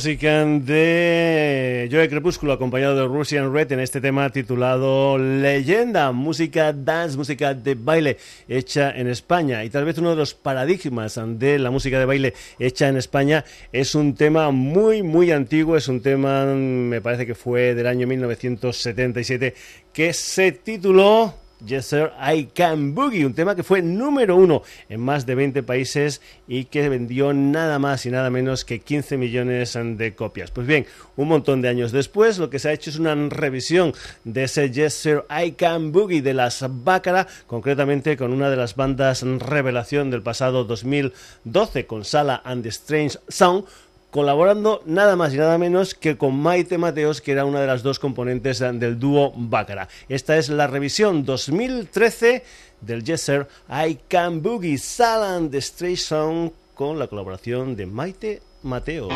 Música 0.03 0.43
de 0.43 1.87
Joe 1.89 2.09
Crepúsculo 2.09 2.51
acompañado 2.51 2.93
de 2.93 3.07
Russian 3.07 3.53
Red 3.53 3.71
en 3.71 3.79
este 3.79 4.01
tema 4.01 4.29
titulado 4.31 5.17
Leyenda, 5.17 6.11
música 6.11 6.73
dance, 6.73 7.15
música 7.15 7.53
de 7.53 7.75
baile 7.75 8.17
hecha 8.49 8.91
en 8.91 9.07
España. 9.07 9.63
Y 9.63 9.69
tal 9.69 9.85
vez 9.85 9.97
uno 9.99 10.09
de 10.09 10.17
los 10.17 10.33
paradigmas 10.33 11.17
de 11.25 11.57
la 11.57 11.71
música 11.71 11.99
de 11.99 12.05
baile 12.05 12.33
hecha 12.59 12.89
en 12.89 12.97
España 12.97 13.45
es 13.71 13.95
un 13.95 14.13
tema 14.13 14.51
muy, 14.51 15.03
muy 15.03 15.31
antiguo, 15.31 15.77
es 15.77 15.87
un 15.87 16.01
tema, 16.01 16.47
me 16.47 16.99
parece 16.99 17.25
que 17.25 17.33
fue 17.33 17.73
del 17.73 17.87
año 17.87 18.05
1977, 18.05 19.53
que 19.93 20.11
se 20.11 20.51
tituló 20.51 21.33
Yes 21.65 21.85
Sir, 21.85 22.11
I 22.19 22.49
Can 22.53 22.93
Boogie, 22.93 23.25
un 23.25 23.33
tema 23.33 23.55
que 23.55 23.63
fue 23.63 23.81
número 23.81 24.35
uno 24.35 24.63
en 24.89 24.99
más 24.99 25.25
de 25.25 25.35
20 25.35 25.63
países 25.63 26.21
y 26.47 26.65
que 26.65 26.89
vendió 26.89 27.33
nada 27.33 27.79
más 27.79 28.05
y 28.05 28.11
nada 28.11 28.29
menos 28.29 28.65
que 28.65 28.79
15 28.79 29.17
millones 29.17 29.77
de 29.81 30.15
copias. 30.15 30.51
Pues 30.51 30.67
bien, 30.67 30.85
un 31.15 31.27
montón 31.27 31.61
de 31.61 31.69
años 31.69 31.91
después, 31.91 32.37
lo 32.37 32.49
que 32.49 32.59
se 32.59 32.69
ha 32.69 32.73
hecho 32.73 32.89
es 32.89 32.99
una 32.99 33.15
revisión 33.29 33.93
de 34.23 34.43
ese 34.43 34.71
Yes 34.71 34.93
Sir, 34.93 35.23
I 35.29 35.53
Can 35.53 35.91
Boogie 35.91 36.21
de 36.21 36.33
las 36.33 36.65
Bácara, 36.83 37.27
concretamente 37.47 38.17
con 38.17 38.33
una 38.33 38.49
de 38.49 38.57
las 38.57 38.75
bandas 38.75 39.23
revelación 39.23 40.11
del 40.11 40.21
pasado 40.21 40.63
2012, 40.65 41.85
con 41.85 42.03
Sala 42.03 42.41
and 42.43 42.63
the 42.63 42.69
Strange 42.69 43.17
Sound 43.27 43.65
colaborando 44.13 44.83
nada 44.85 45.15
más 45.15 45.33
y 45.33 45.37
nada 45.37 45.57
menos 45.57 45.95
que 45.95 46.17
con 46.19 46.39
Maite 46.39 46.77
Mateos, 46.77 47.19
que 47.19 47.31
era 47.31 47.45
una 47.45 47.59
de 47.59 47.65
las 47.65 47.81
dos 47.81 47.97
componentes 47.97 48.59
del 48.59 48.99
dúo 48.99 49.33
Bácara. 49.35 49.89
Esta 50.07 50.37
es 50.37 50.49
la 50.49 50.67
revisión 50.67 51.25
2013 51.25 52.43
del 52.81 53.03
Jesser 53.03 53.47
I 53.67 53.97
Can 54.07 54.43
Boogie 54.43 54.77
Salan 54.77 55.49
the 55.49 55.59
Stray 55.59 55.97
Song 55.97 56.51
con 56.75 56.99
la 56.99 57.07
colaboración 57.07 57.75
de 57.75 57.87
Maite 57.87 58.41
Mateos. 58.61 59.11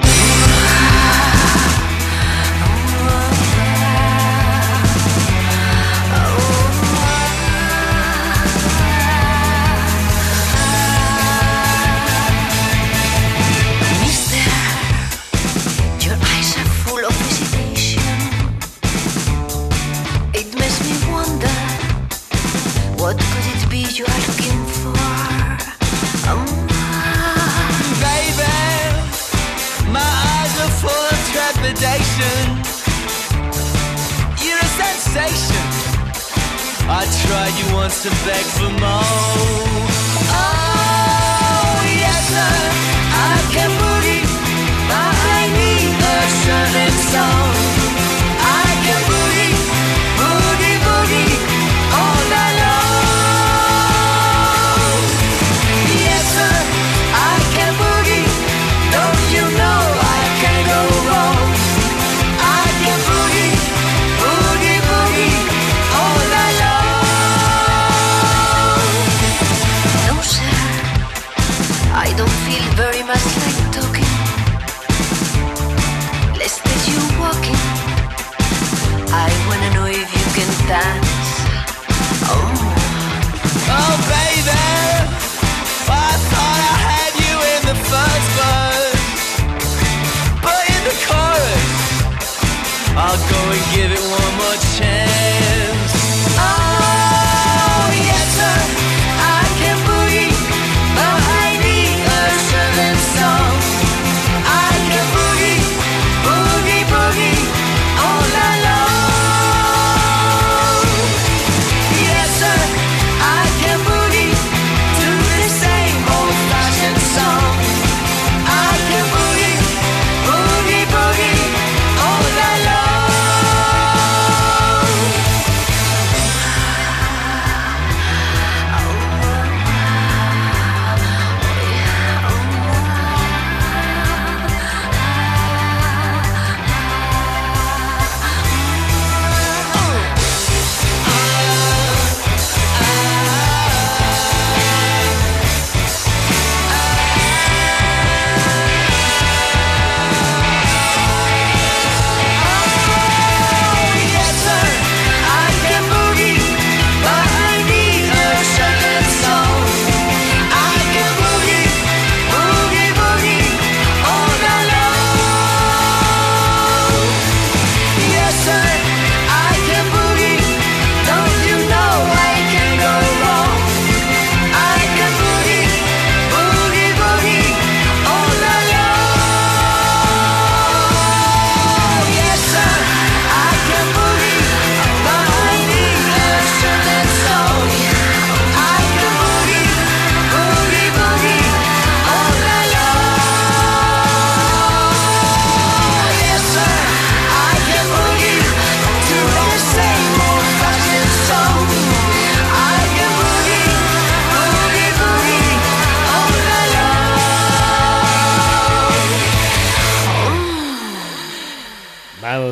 To 38.10 38.26
beg 38.26 38.46
for 38.46 38.70
more. 38.80 39.57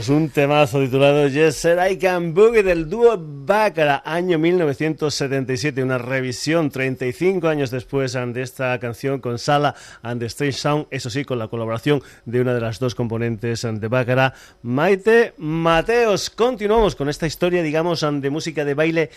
Un 0.09 0.29
temazo 0.29 0.79
titulado 0.79 1.27
Yes 1.27 1.65
I 1.65 1.97
Can 1.97 2.35
Boogie 2.35 2.61
del 2.61 2.87
dúo 2.87 3.17
Baccara, 3.17 4.03
año 4.05 4.37
1977, 4.37 5.81
una 5.81 5.97
revisión 5.97 6.69
35 6.69 7.47
años 7.47 7.71
después 7.71 8.13
de 8.13 8.41
esta 8.43 8.77
canción 8.79 9.19
con 9.19 9.39
Sala 9.39 9.73
and 10.03 10.19
the 10.19 10.27
Strange 10.27 10.59
Sound, 10.59 10.85
eso 10.91 11.09
sí, 11.09 11.25
con 11.25 11.39
la 11.39 11.47
colaboración 11.47 12.03
de 12.25 12.41
una 12.41 12.53
de 12.53 12.61
las 12.61 12.77
dos 12.77 12.93
componentes 12.93 13.63
de 13.63 13.87
Baccara, 13.87 14.35
Maite 14.61 15.33
Mateos. 15.37 16.29
Continuamos 16.29 16.95
con 16.95 17.09
esta 17.09 17.25
historia, 17.25 17.63
digamos, 17.63 18.05
de 18.07 18.29
música 18.29 18.65
de 18.65 18.73
baile 18.75 19.09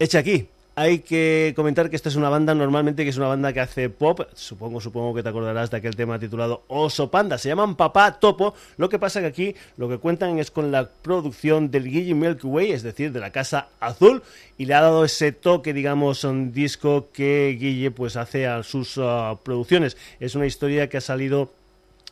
hecha 0.00 0.18
aquí, 0.18 0.48
hay 0.80 1.00
que 1.00 1.52
comentar 1.56 1.90
que 1.90 1.96
esta 1.96 2.08
es 2.08 2.16
una 2.16 2.30
banda 2.30 2.54
normalmente 2.54 3.04
que 3.04 3.10
es 3.10 3.18
una 3.18 3.26
banda 3.26 3.52
que 3.52 3.60
hace 3.60 3.90
pop. 3.90 4.22
Supongo, 4.34 4.80
supongo 4.80 5.14
que 5.14 5.22
te 5.22 5.28
acordarás 5.28 5.70
de 5.70 5.76
aquel 5.76 5.94
tema 5.94 6.18
titulado 6.18 6.62
Oso 6.68 7.10
Panda. 7.10 7.36
Se 7.36 7.50
llaman 7.50 7.76
Papá 7.76 8.18
Topo. 8.18 8.54
Lo 8.78 8.88
que 8.88 8.98
pasa 8.98 9.20
que 9.20 9.26
aquí 9.26 9.54
lo 9.76 9.90
que 9.90 9.98
cuentan 9.98 10.38
es 10.38 10.50
con 10.50 10.72
la 10.72 10.88
producción 10.88 11.70
del 11.70 11.84
Guille 11.84 12.14
Milky 12.14 12.46
Way, 12.46 12.72
es 12.72 12.82
decir, 12.82 13.12
de 13.12 13.20
la 13.20 13.30
Casa 13.30 13.68
Azul, 13.78 14.22
y 14.56 14.64
le 14.64 14.72
ha 14.72 14.80
dado 14.80 15.04
ese 15.04 15.32
toque, 15.32 15.74
digamos, 15.74 16.24
un 16.24 16.50
disco 16.50 17.08
que 17.12 17.58
Guille 17.60 17.90
pues 17.90 18.16
hace 18.16 18.46
a 18.46 18.62
sus 18.62 18.96
ah, 18.96 19.38
producciones. 19.42 19.98
Es 20.18 20.34
una 20.34 20.46
historia 20.46 20.88
que 20.88 20.96
ha 20.96 21.02
salido 21.02 21.50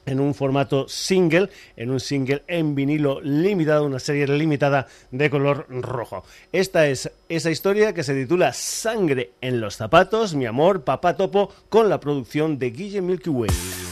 en 0.08 0.20
un 0.20 0.34
formato 0.34 0.88
single, 0.88 1.50
en 1.76 1.90
un 1.90 2.00
single 2.00 2.42
en 2.48 2.74
vinilo 2.74 3.20
limitado, 3.20 3.84
una 3.84 3.98
serie 3.98 4.26
limitada 4.26 4.86
de 5.10 5.30
color 5.30 5.66
rojo. 5.68 6.24
Esta 6.52 6.86
es 6.86 7.10
esa 7.28 7.50
historia 7.50 7.92
que 7.92 8.02
se 8.02 8.14
titula 8.14 8.52
Sangre 8.52 9.32
en 9.40 9.60
los 9.60 9.76
zapatos, 9.76 10.34
mi 10.34 10.46
amor, 10.46 10.82
papá 10.82 11.16
topo, 11.16 11.52
con 11.68 11.88
la 11.88 12.00
producción 12.00 12.58
de 12.58 12.70
Guille 12.70 13.02
Milky 13.02 13.30
Way. 13.30 13.87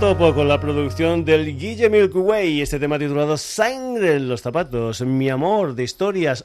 Topo 0.00 0.34
con 0.34 0.46
la 0.46 0.60
producción 0.60 1.24
del 1.24 1.58
Guille 1.58 1.88
Milky 1.88 2.18
Way, 2.18 2.60
este 2.60 2.78
tema 2.78 2.98
titulado 2.98 3.38
Sangre 3.38 4.16
en 4.16 4.28
los 4.28 4.42
zapatos, 4.42 5.00
mi 5.00 5.30
amor 5.30 5.74
de 5.74 5.84
historias 5.84 6.44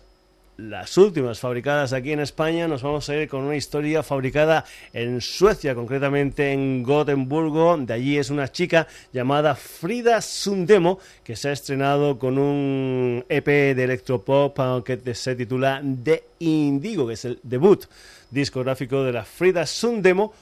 las 0.56 0.98
últimas 0.98 1.40
fabricadas 1.40 1.92
aquí 1.92 2.12
en 2.12 2.20
España, 2.20 2.68
nos 2.68 2.82
vamos 2.82 3.10
a 3.10 3.16
ir 3.16 3.28
con 3.28 3.42
una 3.44 3.56
historia 3.56 4.04
fabricada 4.04 4.64
en 4.94 5.20
Suecia, 5.20 5.76
concretamente 5.76 6.54
en 6.54 6.84
Gotemburgo. 6.84 7.76
De 7.78 7.94
allí 7.94 8.18
es 8.18 8.30
una 8.30 8.52
chica 8.52 8.88
llamada 9.12 9.56
Frida 9.56 10.22
Sundemo, 10.22 11.00
que 11.24 11.36
se 11.36 11.50
ha 11.50 11.52
estrenado 11.52 12.20
con 12.20 12.38
un 12.38 13.26
EP 13.28 13.46
de 13.46 13.84
electropop 13.84 14.86
que 14.86 15.16
se 15.16 15.36
titula 15.36 15.82
The 16.04 16.24
Indigo, 16.40 17.08
que 17.08 17.14
es 17.14 17.26
el 17.26 17.40
debut 17.44 17.86
discográfico 18.30 19.04
de 19.04 19.14
la 19.14 19.26
Frida 19.26 19.66
Sundemo 19.66 20.34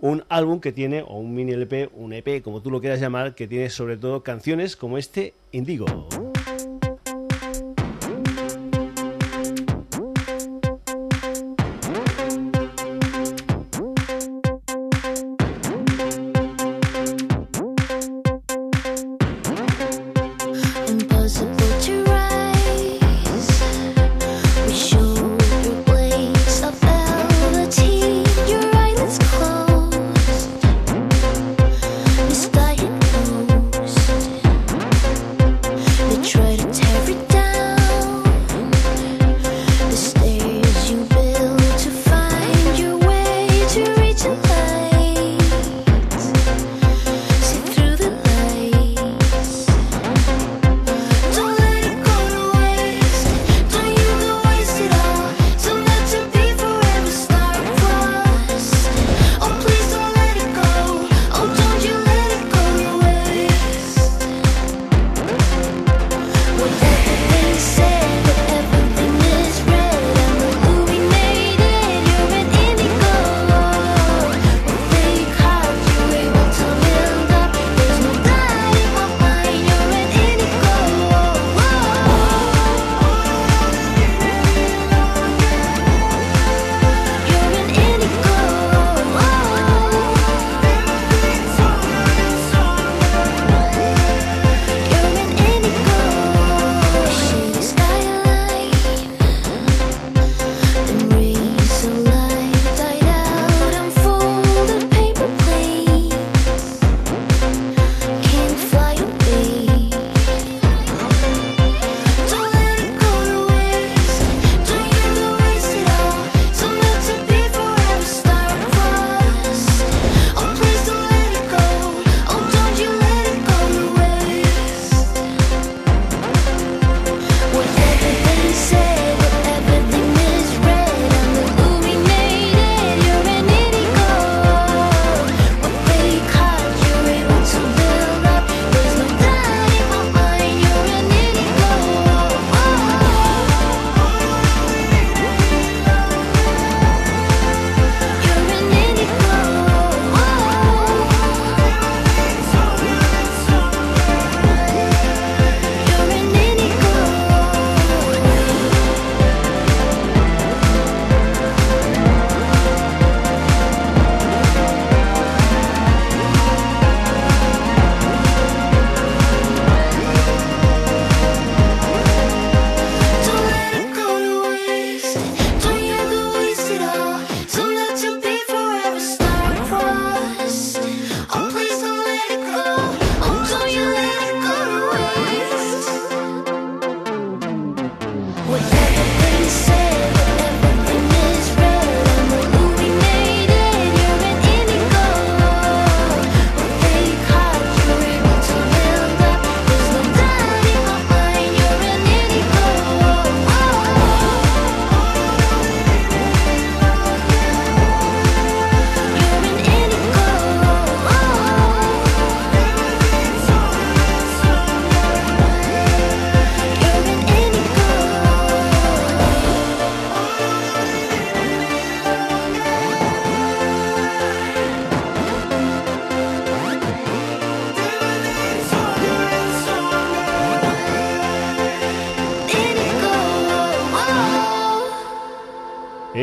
un 0.00 0.24
álbum 0.28 0.60
que 0.60 0.72
tiene, 0.72 1.02
o 1.02 1.18
un 1.18 1.34
mini 1.34 1.52
LP, 1.52 1.90
un 1.94 2.12
EP, 2.12 2.42
como 2.42 2.62
tú 2.62 2.70
lo 2.70 2.80
quieras 2.80 3.00
llamar, 3.00 3.34
que 3.34 3.48
tiene 3.48 3.70
sobre 3.70 3.96
todo 3.96 4.22
canciones 4.22 4.76
como 4.76 4.98
este 4.98 5.34
Indigo. 5.52 5.86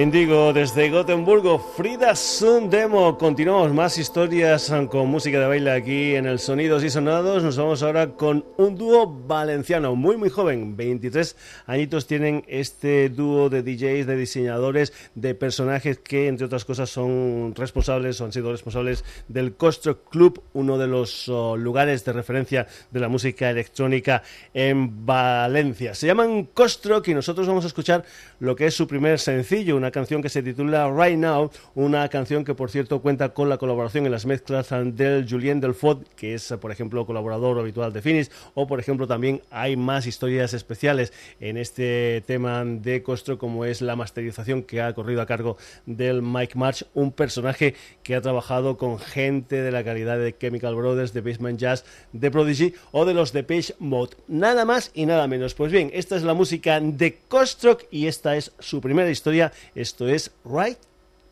Indigo 0.06 0.54
desde 0.54 0.92
Gotemburgo, 0.92 1.58
Frida 1.58 2.16
Sundemo. 2.16 3.18
Continuamos 3.18 3.74
más 3.74 3.98
historias 3.98 4.72
con 4.92 5.08
música 5.08 5.40
de 5.40 5.48
baile 5.48 5.72
aquí 5.72 6.14
en 6.14 6.28
el 6.28 6.38
Sonidos 6.38 6.84
y 6.84 6.92
Sonados. 6.92 7.42
Nos 7.42 7.58
vamos 7.58 7.82
ahora 7.82 8.12
con 8.12 8.46
un 8.58 8.76
dúo 8.76 9.15
valenciano 9.28 9.96
muy 9.96 10.18
muy 10.18 10.30
joven, 10.30 10.76
23 10.78 11.36
añitos 11.68 12.08
tienen 12.08 12.44
este 12.48 13.10
dúo 13.10 13.50
de 13.50 13.64
DJs, 13.64 14.08
de 14.08 14.18
diseñadores, 14.18 14.94
de 15.16 15.36
personajes 15.36 16.00
que 16.00 16.28
entre 16.28 16.46
otras 16.46 16.66
cosas 16.66 16.90
son 16.90 17.54
responsables 17.56 18.20
o 18.22 18.26
han 18.26 18.32
sido 18.32 18.52
responsables 18.52 19.04
del 19.28 19.56
Costro 19.56 20.04
Club, 20.04 20.42
uno 20.54 20.78
de 20.78 20.88
los 20.88 21.30
oh, 21.30 21.58
lugares 21.58 22.06
de 22.06 22.14
referencia 22.14 22.68
de 22.92 23.00
la 23.00 23.08
música 23.08 23.50
electrónica 23.50 24.24
en 24.54 25.06
Valencia. 25.06 25.96
Se 25.96 26.08
llaman 26.08 26.46
Costro 26.46 27.02
y 27.06 27.14
nosotros 27.14 27.48
vamos 27.48 27.64
a 27.64 27.68
escuchar 27.68 28.06
lo 28.40 28.56
que 28.56 28.68
es 28.68 28.74
su 28.74 28.88
primer 28.88 29.20
sencillo, 29.20 29.76
una 29.76 29.92
canción 29.92 30.22
que 30.22 30.30
se 30.30 30.44
titula 30.44 30.92
Right 30.92 31.18
Now, 31.18 31.52
una 31.76 32.08
canción 32.10 32.44
que 32.44 32.56
por 32.56 32.70
cierto 32.70 33.02
cuenta 33.02 33.30
con 33.30 33.50
la 33.50 33.58
colaboración 33.58 34.06
en 34.06 34.12
las 34.12 34.26
mezclas 34.26 34.70
del 34.70 35.28
Julien 35.30 35.60
Delfort, 35.60 36.08
que 36.16 36.34
es 36.34 36.54
por 36.60 36.72
ejemplo 36.72 37.06
colaborador 37.06 37.60
habitual 37.60 37.94
de 37.94 38.02
Finis, 38.02 38.32
o 38.54 38.68
por 38.68 38.80
ejemplo 38.80 39.08
también 39.16 39.42
hay 39.50 39.78
más 39.78 40.08
historias 40.08 40.54
especiales 40.54 41.14
en 41.40 41.56
este 41.56 42.22
tema 42.28 42.66
de 42.66 43.02
Costro, 43.02 43.38
como 43.38 43.64
es 43.64 43.82
la 43.82 43.96
masterización 43.96 44.62
que 44.62 44.82
ha 44.82 44.94
corrido 44.94 45.22
a 45.22 45.26
cargo 45.26 45.56
del 45.86 46.22
Mike 46.22 46.58
March, 46.58 46.86
un 46.94 47.14
personaje 47.14 47.76
que 48.04 48.14
ha 48.14 48.20
trabajado 48.20 48.78
con 48.78 49.00
gente 49.00 49.62
de 49.62 49.72
la 49.72 49.86
calidad 49.86 50.18
de 50.18 50.38
Chemical 50.38 50.76
Brothers, 50.76 51.14
de 51.14 51.22
Basement 51.22 51.58
Jazz, 51.58 51.86
de 52.12 52.30
Prodigy 52.30 52.74
o 52.92 53.06
de 53.06 53.14
los 53.14 53.32
de 53.32 53.44
Page 53.44 53.76
Mode. 53.80 54.18
Nada 54.28 54.66
más 54.66 54.92
y 54.94 55.06
nada 55.06 55.28
menos. 55.28 55.54
Pues 55.54 55.72
bien, 55.72 55.92
esta 55.94 56.18
es 56.18 56.24
la 56.24 56.34
música 56.34 56.82
de 56.82 57.18
Kostrock 57.30 57.86
y 57.92 58.08
esta 58.08 58.36
es 58.36 58.52
su 58.60 58.82
primera 58.82 59.10
historia 59.10 59.54
esto 59.76 60.10
es 60.10 60.30
Right 60.44 60.80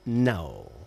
Now. 0.05 0.82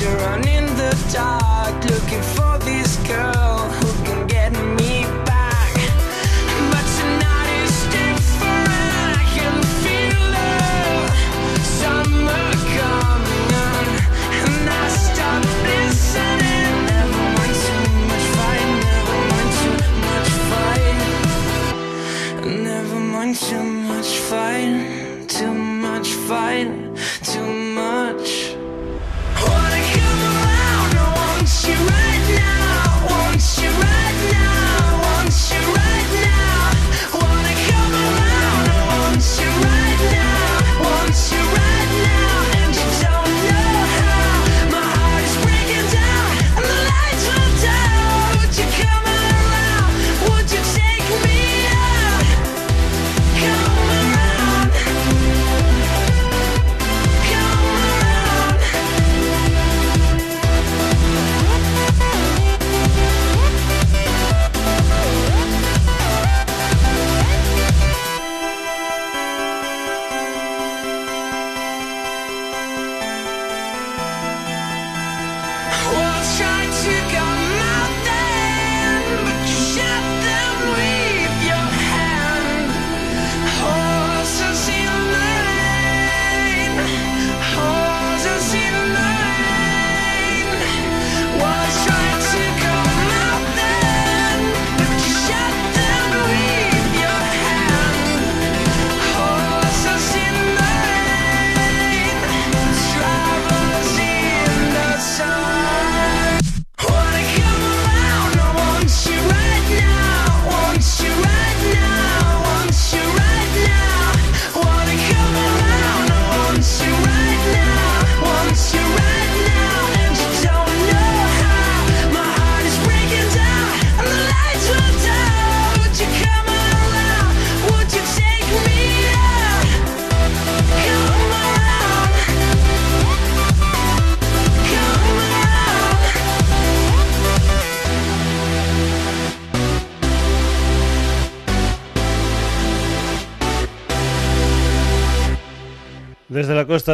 you're 0.00 0.16
running 0.18 0.47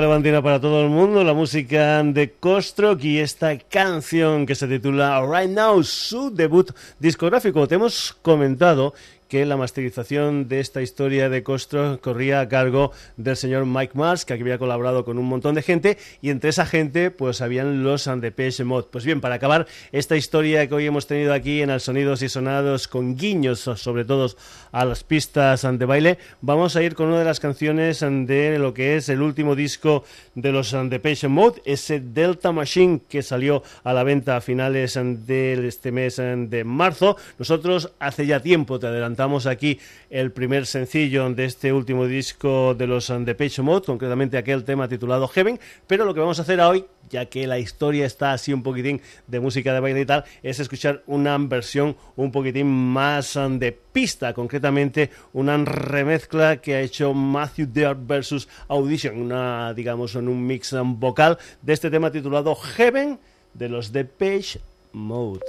Levantina 0.01 0.43
para 0.43 0.61
todo 0.61 0.83
el 0.83 0.91
mundo, 0.91 1.23
la 1.23 1.35
música 1.35 2.03
de 2.03 2.33
Kostrock 2.33 3.03
y 3.05 3.21
esta 3.21 3.57
canción 3.59 4.45
que 4.45 4.55
se 4.55 4.67
titula 4.67 5.25
Right 5.25 5.51
Now, 5.51 5.83
su 5.85 6.35
debut 6.35 6.73
discográfico. 6.99 7.69
Te 7.69 7.77
hemos 7.77 8.17
comentado 8.23 8.95
que 9.35 9.45
la 9.45 9.57
masterización 9.57 10.47
de 10.47 10.61
esta 10.61 10.80
historia 10.80 11.28
de 11.28 11.43
Costro 11.43 11.99
corría 12.01 12.39
a 12.39 12.49
cargo 12.49 12.93
del 13.16 13.37
señor 13.37 13.66
Mike 13.66 13.99
Mars, 13.99 14.24
que 14.24 14.32
aquí 14.32 14.43
había 14.43 14.59
colaborado 14.59 15.05
con 15.05 15.18
un 15.18 15.26
montón 15.26 15.57
de 15.57 15.62
gente, 15.62 15.99
y 16.22 16.30
entre 16.30 16.51
esa 16.51 16.66
gente 16.66 17.11
pues 17.11 17.41
habían 17.41 17.82
los 17.82 18.09
Depeche 18.20 18.62
Mod. 18.62 18.85
Pues 18.93 19.05
bien, 19.05 19.20
para 19.20 19.35
acabar 19.35 19.66
esta 19.91 20.16
historia 20.16 20.68
que 20.68 20.74
hoy 20.76 20.87
hemos 20.87 21.09
tenido 21.09 21.32
aquí 21.32 21.62
en 21.62 21.70
Al 21.70 21.80
Sonidos 21.80 22.22
y 22.22 22.28
Sonados, 22.28 22.87
con 22.87 23.16
guiños 23.16 23.59
sobre 23.59 24.05
todo 24.05 24.30
a 24.70 24.85
las 24.85 25.03
pistas 25.03 25.62
de 25.62 25.85
baile, 25.85 26.18
vamos 26.41 26.76
a 26.76 26.82
ir 26.85 26.95
con 26.95 27.09
una 27.09 27.18
de 27.18 27.24
las 27.24 27.41
canciones 27.41 28.07
de 28.09 28.57
lo 28.61 28.72
que 28.72 28.95
es 28.95 29.09
el 29.09 29.20
último 29.20 29.57
disco 29.57 30.05
de 30.37 30.53
los 30.53 30.76
Depeche 30.89 31.26
Mod, 31.26 31.57
ese 31.64 31.99
Delta 31.99 32.53
Machine 32.53 33.01
que 33.09 33.24
salió 33.24 33.64
a 33.82 33.93
la 33.93 34.05
venta 34.05 34.37
a 34.37 34.41
finales 34.41 34.95
de 34.95 35.66
este 35.66 35.91
mes 35.91 36.18
de 36.18 36.62
marzo. 36.64 37.16
Nosotros 37.37 37.91
hace 37.99 38.26
ya 38.26 38.39
tiempo 38.39 38.78
te 38.78 38.87
adelantamos 38.87 39.24
presentamos 39.25 39.47
aquí 39.47 39.81
el 40.11 40.33
primer 40.33 40.66
sencillo 40.66 41.31
de 41.31 41.47
este 41.47 41.72
último 41.72 42.07
disco 42.07 42.75
de 42.75 42.87
los 42.87 43.11
Depeche 43.20 43.62
Mode, 43.62 43.87
concretamente 43.87 44.37
aquel 44.37 44.64
tema 44.64 44.87
titulado 44.87 45.29
Heaven, 45.29 45.59
pero 45.87 46.05
lo 46.05 46.12
que 46.12 46.20
vamos 46.20 46.39
a 46.39 46.43
hacer 46.43 46.61
hoy, 46.61 46.85
ya 47.09 47.25
que 47.25 47.47
la 47.47 47.59
historia 47.59 48.05
está 48.05 48.35
así 48.35 48.53
un 48.53 48.62
poquitín 48.62 49.01
de 49.27 49.41
música 49.41 49.72
de 49.72 49.81
baile 49.81 50.03
y 50.03 50.05
tal, 50.05 50.25
es 50.43 50.61
escuchar 50.61 51.03
una 51.07 51.39
versión 51.39 51.97
un 52.16 52.33
poquitín 52.33 52.66
más 52.66 53.39
de 53.49 53.72
pista, 53.72 54.35
concretamente 54.35 55.09
una 55.33 55.57
remezcla 55.57 56.59
que 56.59 56.75
ha 56.75 56.81
hecho 56.83 57.14
Matthew 57.14 57.68
Dare 57.72 57.99
versus 57.99 58.47
Audition, 58.68 59.18
una, 59.18 59.72
digamos, 59.72 60.16
en 60.16 60.29
un 60.29 60.47
mix 60.47 60.75
vocal 60.79 61.39
de 61.62 61.72
este 61.72 61.91
tema 61.91 62.11
titulado 62.11 62.55
Heaven 62.55 63.18
de 63.55 63.68
los 63.70 63.91
Depeche 63.91 64.61
Mode. 64.93 65.41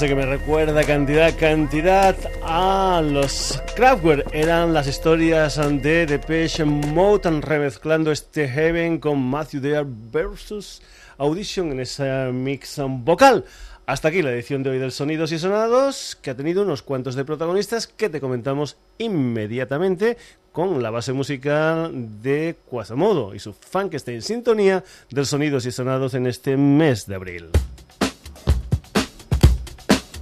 Que 0.00 0.14
me 0.14 0.24
recuerda 0.24 0.82
cantidad, 0.84 1.36
cantidad 1.38 2.16
a 2.42 3.02
los 3.04 3.62
Kraftwerk. 3.76 4.32
Eran 4.32 4.72
las 4.72 4.86
historias 4.86 5.56
de 5.82 6.06
Depeche 6.06 6.64
Mode 6.64 7.30
remezclando 7.42 8.10
este 8.10 8.48
Heaven 8.48 8.98
con 8.98 9.20
Matthew 9.20 9.60
Dare 9.60 9.86
versus 9.86 10.80
Audition 11.18 11.72
en 11.72 11.80
esa 11.80 12.30
mix 12.32 12.80
vocal. 12.82 13.44
Hasta 13.84 14.08
aquí 14.08 14.22
la 14.22 14.32
edición 14.32 14.62
de 14.62 14.70
hoy 14.70 14.78
del 14.78 14.90
Sonidos 14.90 15.32
y 15.32 15.38
Sonados, 15.38 16.16
que 16.22 16.30
ha 16.30 16.36
tenido 16.36 16.62
unos 16.62 16.80
cuantos 16.80 17.14
de 17.14 17.26
protagonistas 17.26 17.86
que 17.86 18.08
te 18.08 18.22
comentamos 18.22 18.78
inmediatamente 18.96 20.16
con 20.50 20.82
la 20.82 20.88
base 20.88 21.12
musical 21.12 21.92
de 22.22 22.56
Quasimodo 22.70 23.34
y 23.34 23.38
su 23.38 23.52
fan 23.52 23.90
que 23.90 23.98
está 23.98 24.12
en 24.12 24.22
sintonía 24.22 24.82
del 25.10 25.26
Sonidos 25.26 25.66
y 25.66 25.72
Sonados 25.72 26.14
en 26.14 26.26
este 26.26 26.56
mes 26.56 27.06
de 27.06 27.16
abril. 27.16 27.50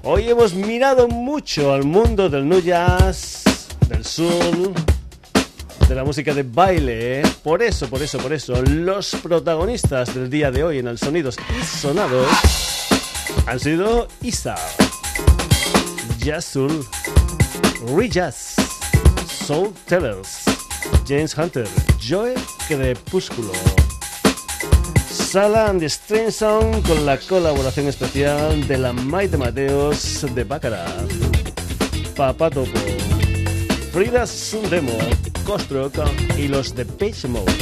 Hoy 0.04 0.30
hemos 0.30 0.54
mirado 0.54 1.08
mucho 1.08 1.72
al 1.72 1.84
mundo 1.84 2.28
del 2.28 2.48
nu 2.48 2.60
jazz, 2.60 3.42
del 3.88 4.04
soul, 4.04 4.72
de 5.88 5.94
la 5.94 6.04
música 6.04 6.32
de 6.32 6.44
baile. 6.44 7.20
¿eh? 7.20 7.22
Por 7.42 7.62
eso, 7.62 7.88
por 7.88 8.00
eso, 8.02 8.18
por 8.18 8.32
eso, 8.32 8.62
los 8.62 9.16
protagonistas 9.16 10.14
del 10.14 10.30
día 10.30 10.50
de 10.50 10.62
hoy 10.62 10.78
en 10.78 10.86
el 10.86 10.98
Sonidos 10.98 11.36
y 11.38 11.64
Sonados 11.64 12.28
han 13.46 13.58
sido 13.58 14.08
Isa, 14.22 14.56
Jazzul, 16.18 16.86
Re-Jazz, 17.94 18.54
Soul 19.46 19.74
Tellers, 19.86 20.44
James 21.06 21.36
Hunter, 21.36 21.66
Joe 22.08 22.34
Crepúsculo, 22.68 23.52
Sala 25.28 25.68
and 25.68 25.86
Sound 26.30 26.88
con 26.88 27.04
la 27.04 27.18
colaboración 27.18 27.86
especial 27.86 28.66
de 28.66 28.78
la 28.78 28.94
Maite 28.94 29.36
Mateos 29.36 30.24
de 30.34 30.42
Bácara, 30.42 30.86
Papá 32.16 32.48
Topo, 32.48 32.70
Frida 33.92 34.26
Sundemo, 34.26 34.96
Kostrock 35.44 35.94
y 36.38 36.48
los 36.48 36.74
de 36.74 36.86
Page 36.86 37.28
Mode. 37.28 37.52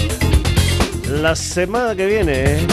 La 1.11 1.35
semana 1.35 1.97
que 1.97 2.07
viene 2.07 2.64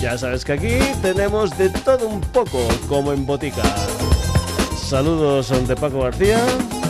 Ya 0.00 0.16
sabes 0.16 0.46
que 0.46 0.54
aquí 0.54 0.78
tenemos 1.02 1.58
de 1.58 1.68
todo 1.68 2.08
un 2.08 2.22
poco, 2.22 2.66
como 2.88 3.12
en 3.12 3.26
botica. 3.26 3.62
Saludos 4.88 5.52
de 5.68 5.76
Paco 5.76 6.00
García. 6.00 6.42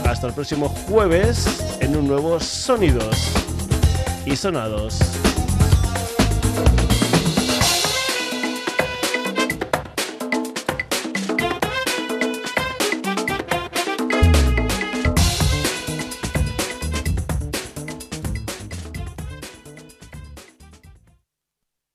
Hasta 0.06 0.28
el 0.28 0.34
próximo 0.34 0.68
jueves 0.68 1.76
en 1.80 1.96
un 1.96 2.06
nuevo 2.06 2.38
Sonidos 2.38 3.32
y 4.24 4.36
Sonados. 4.36 5.25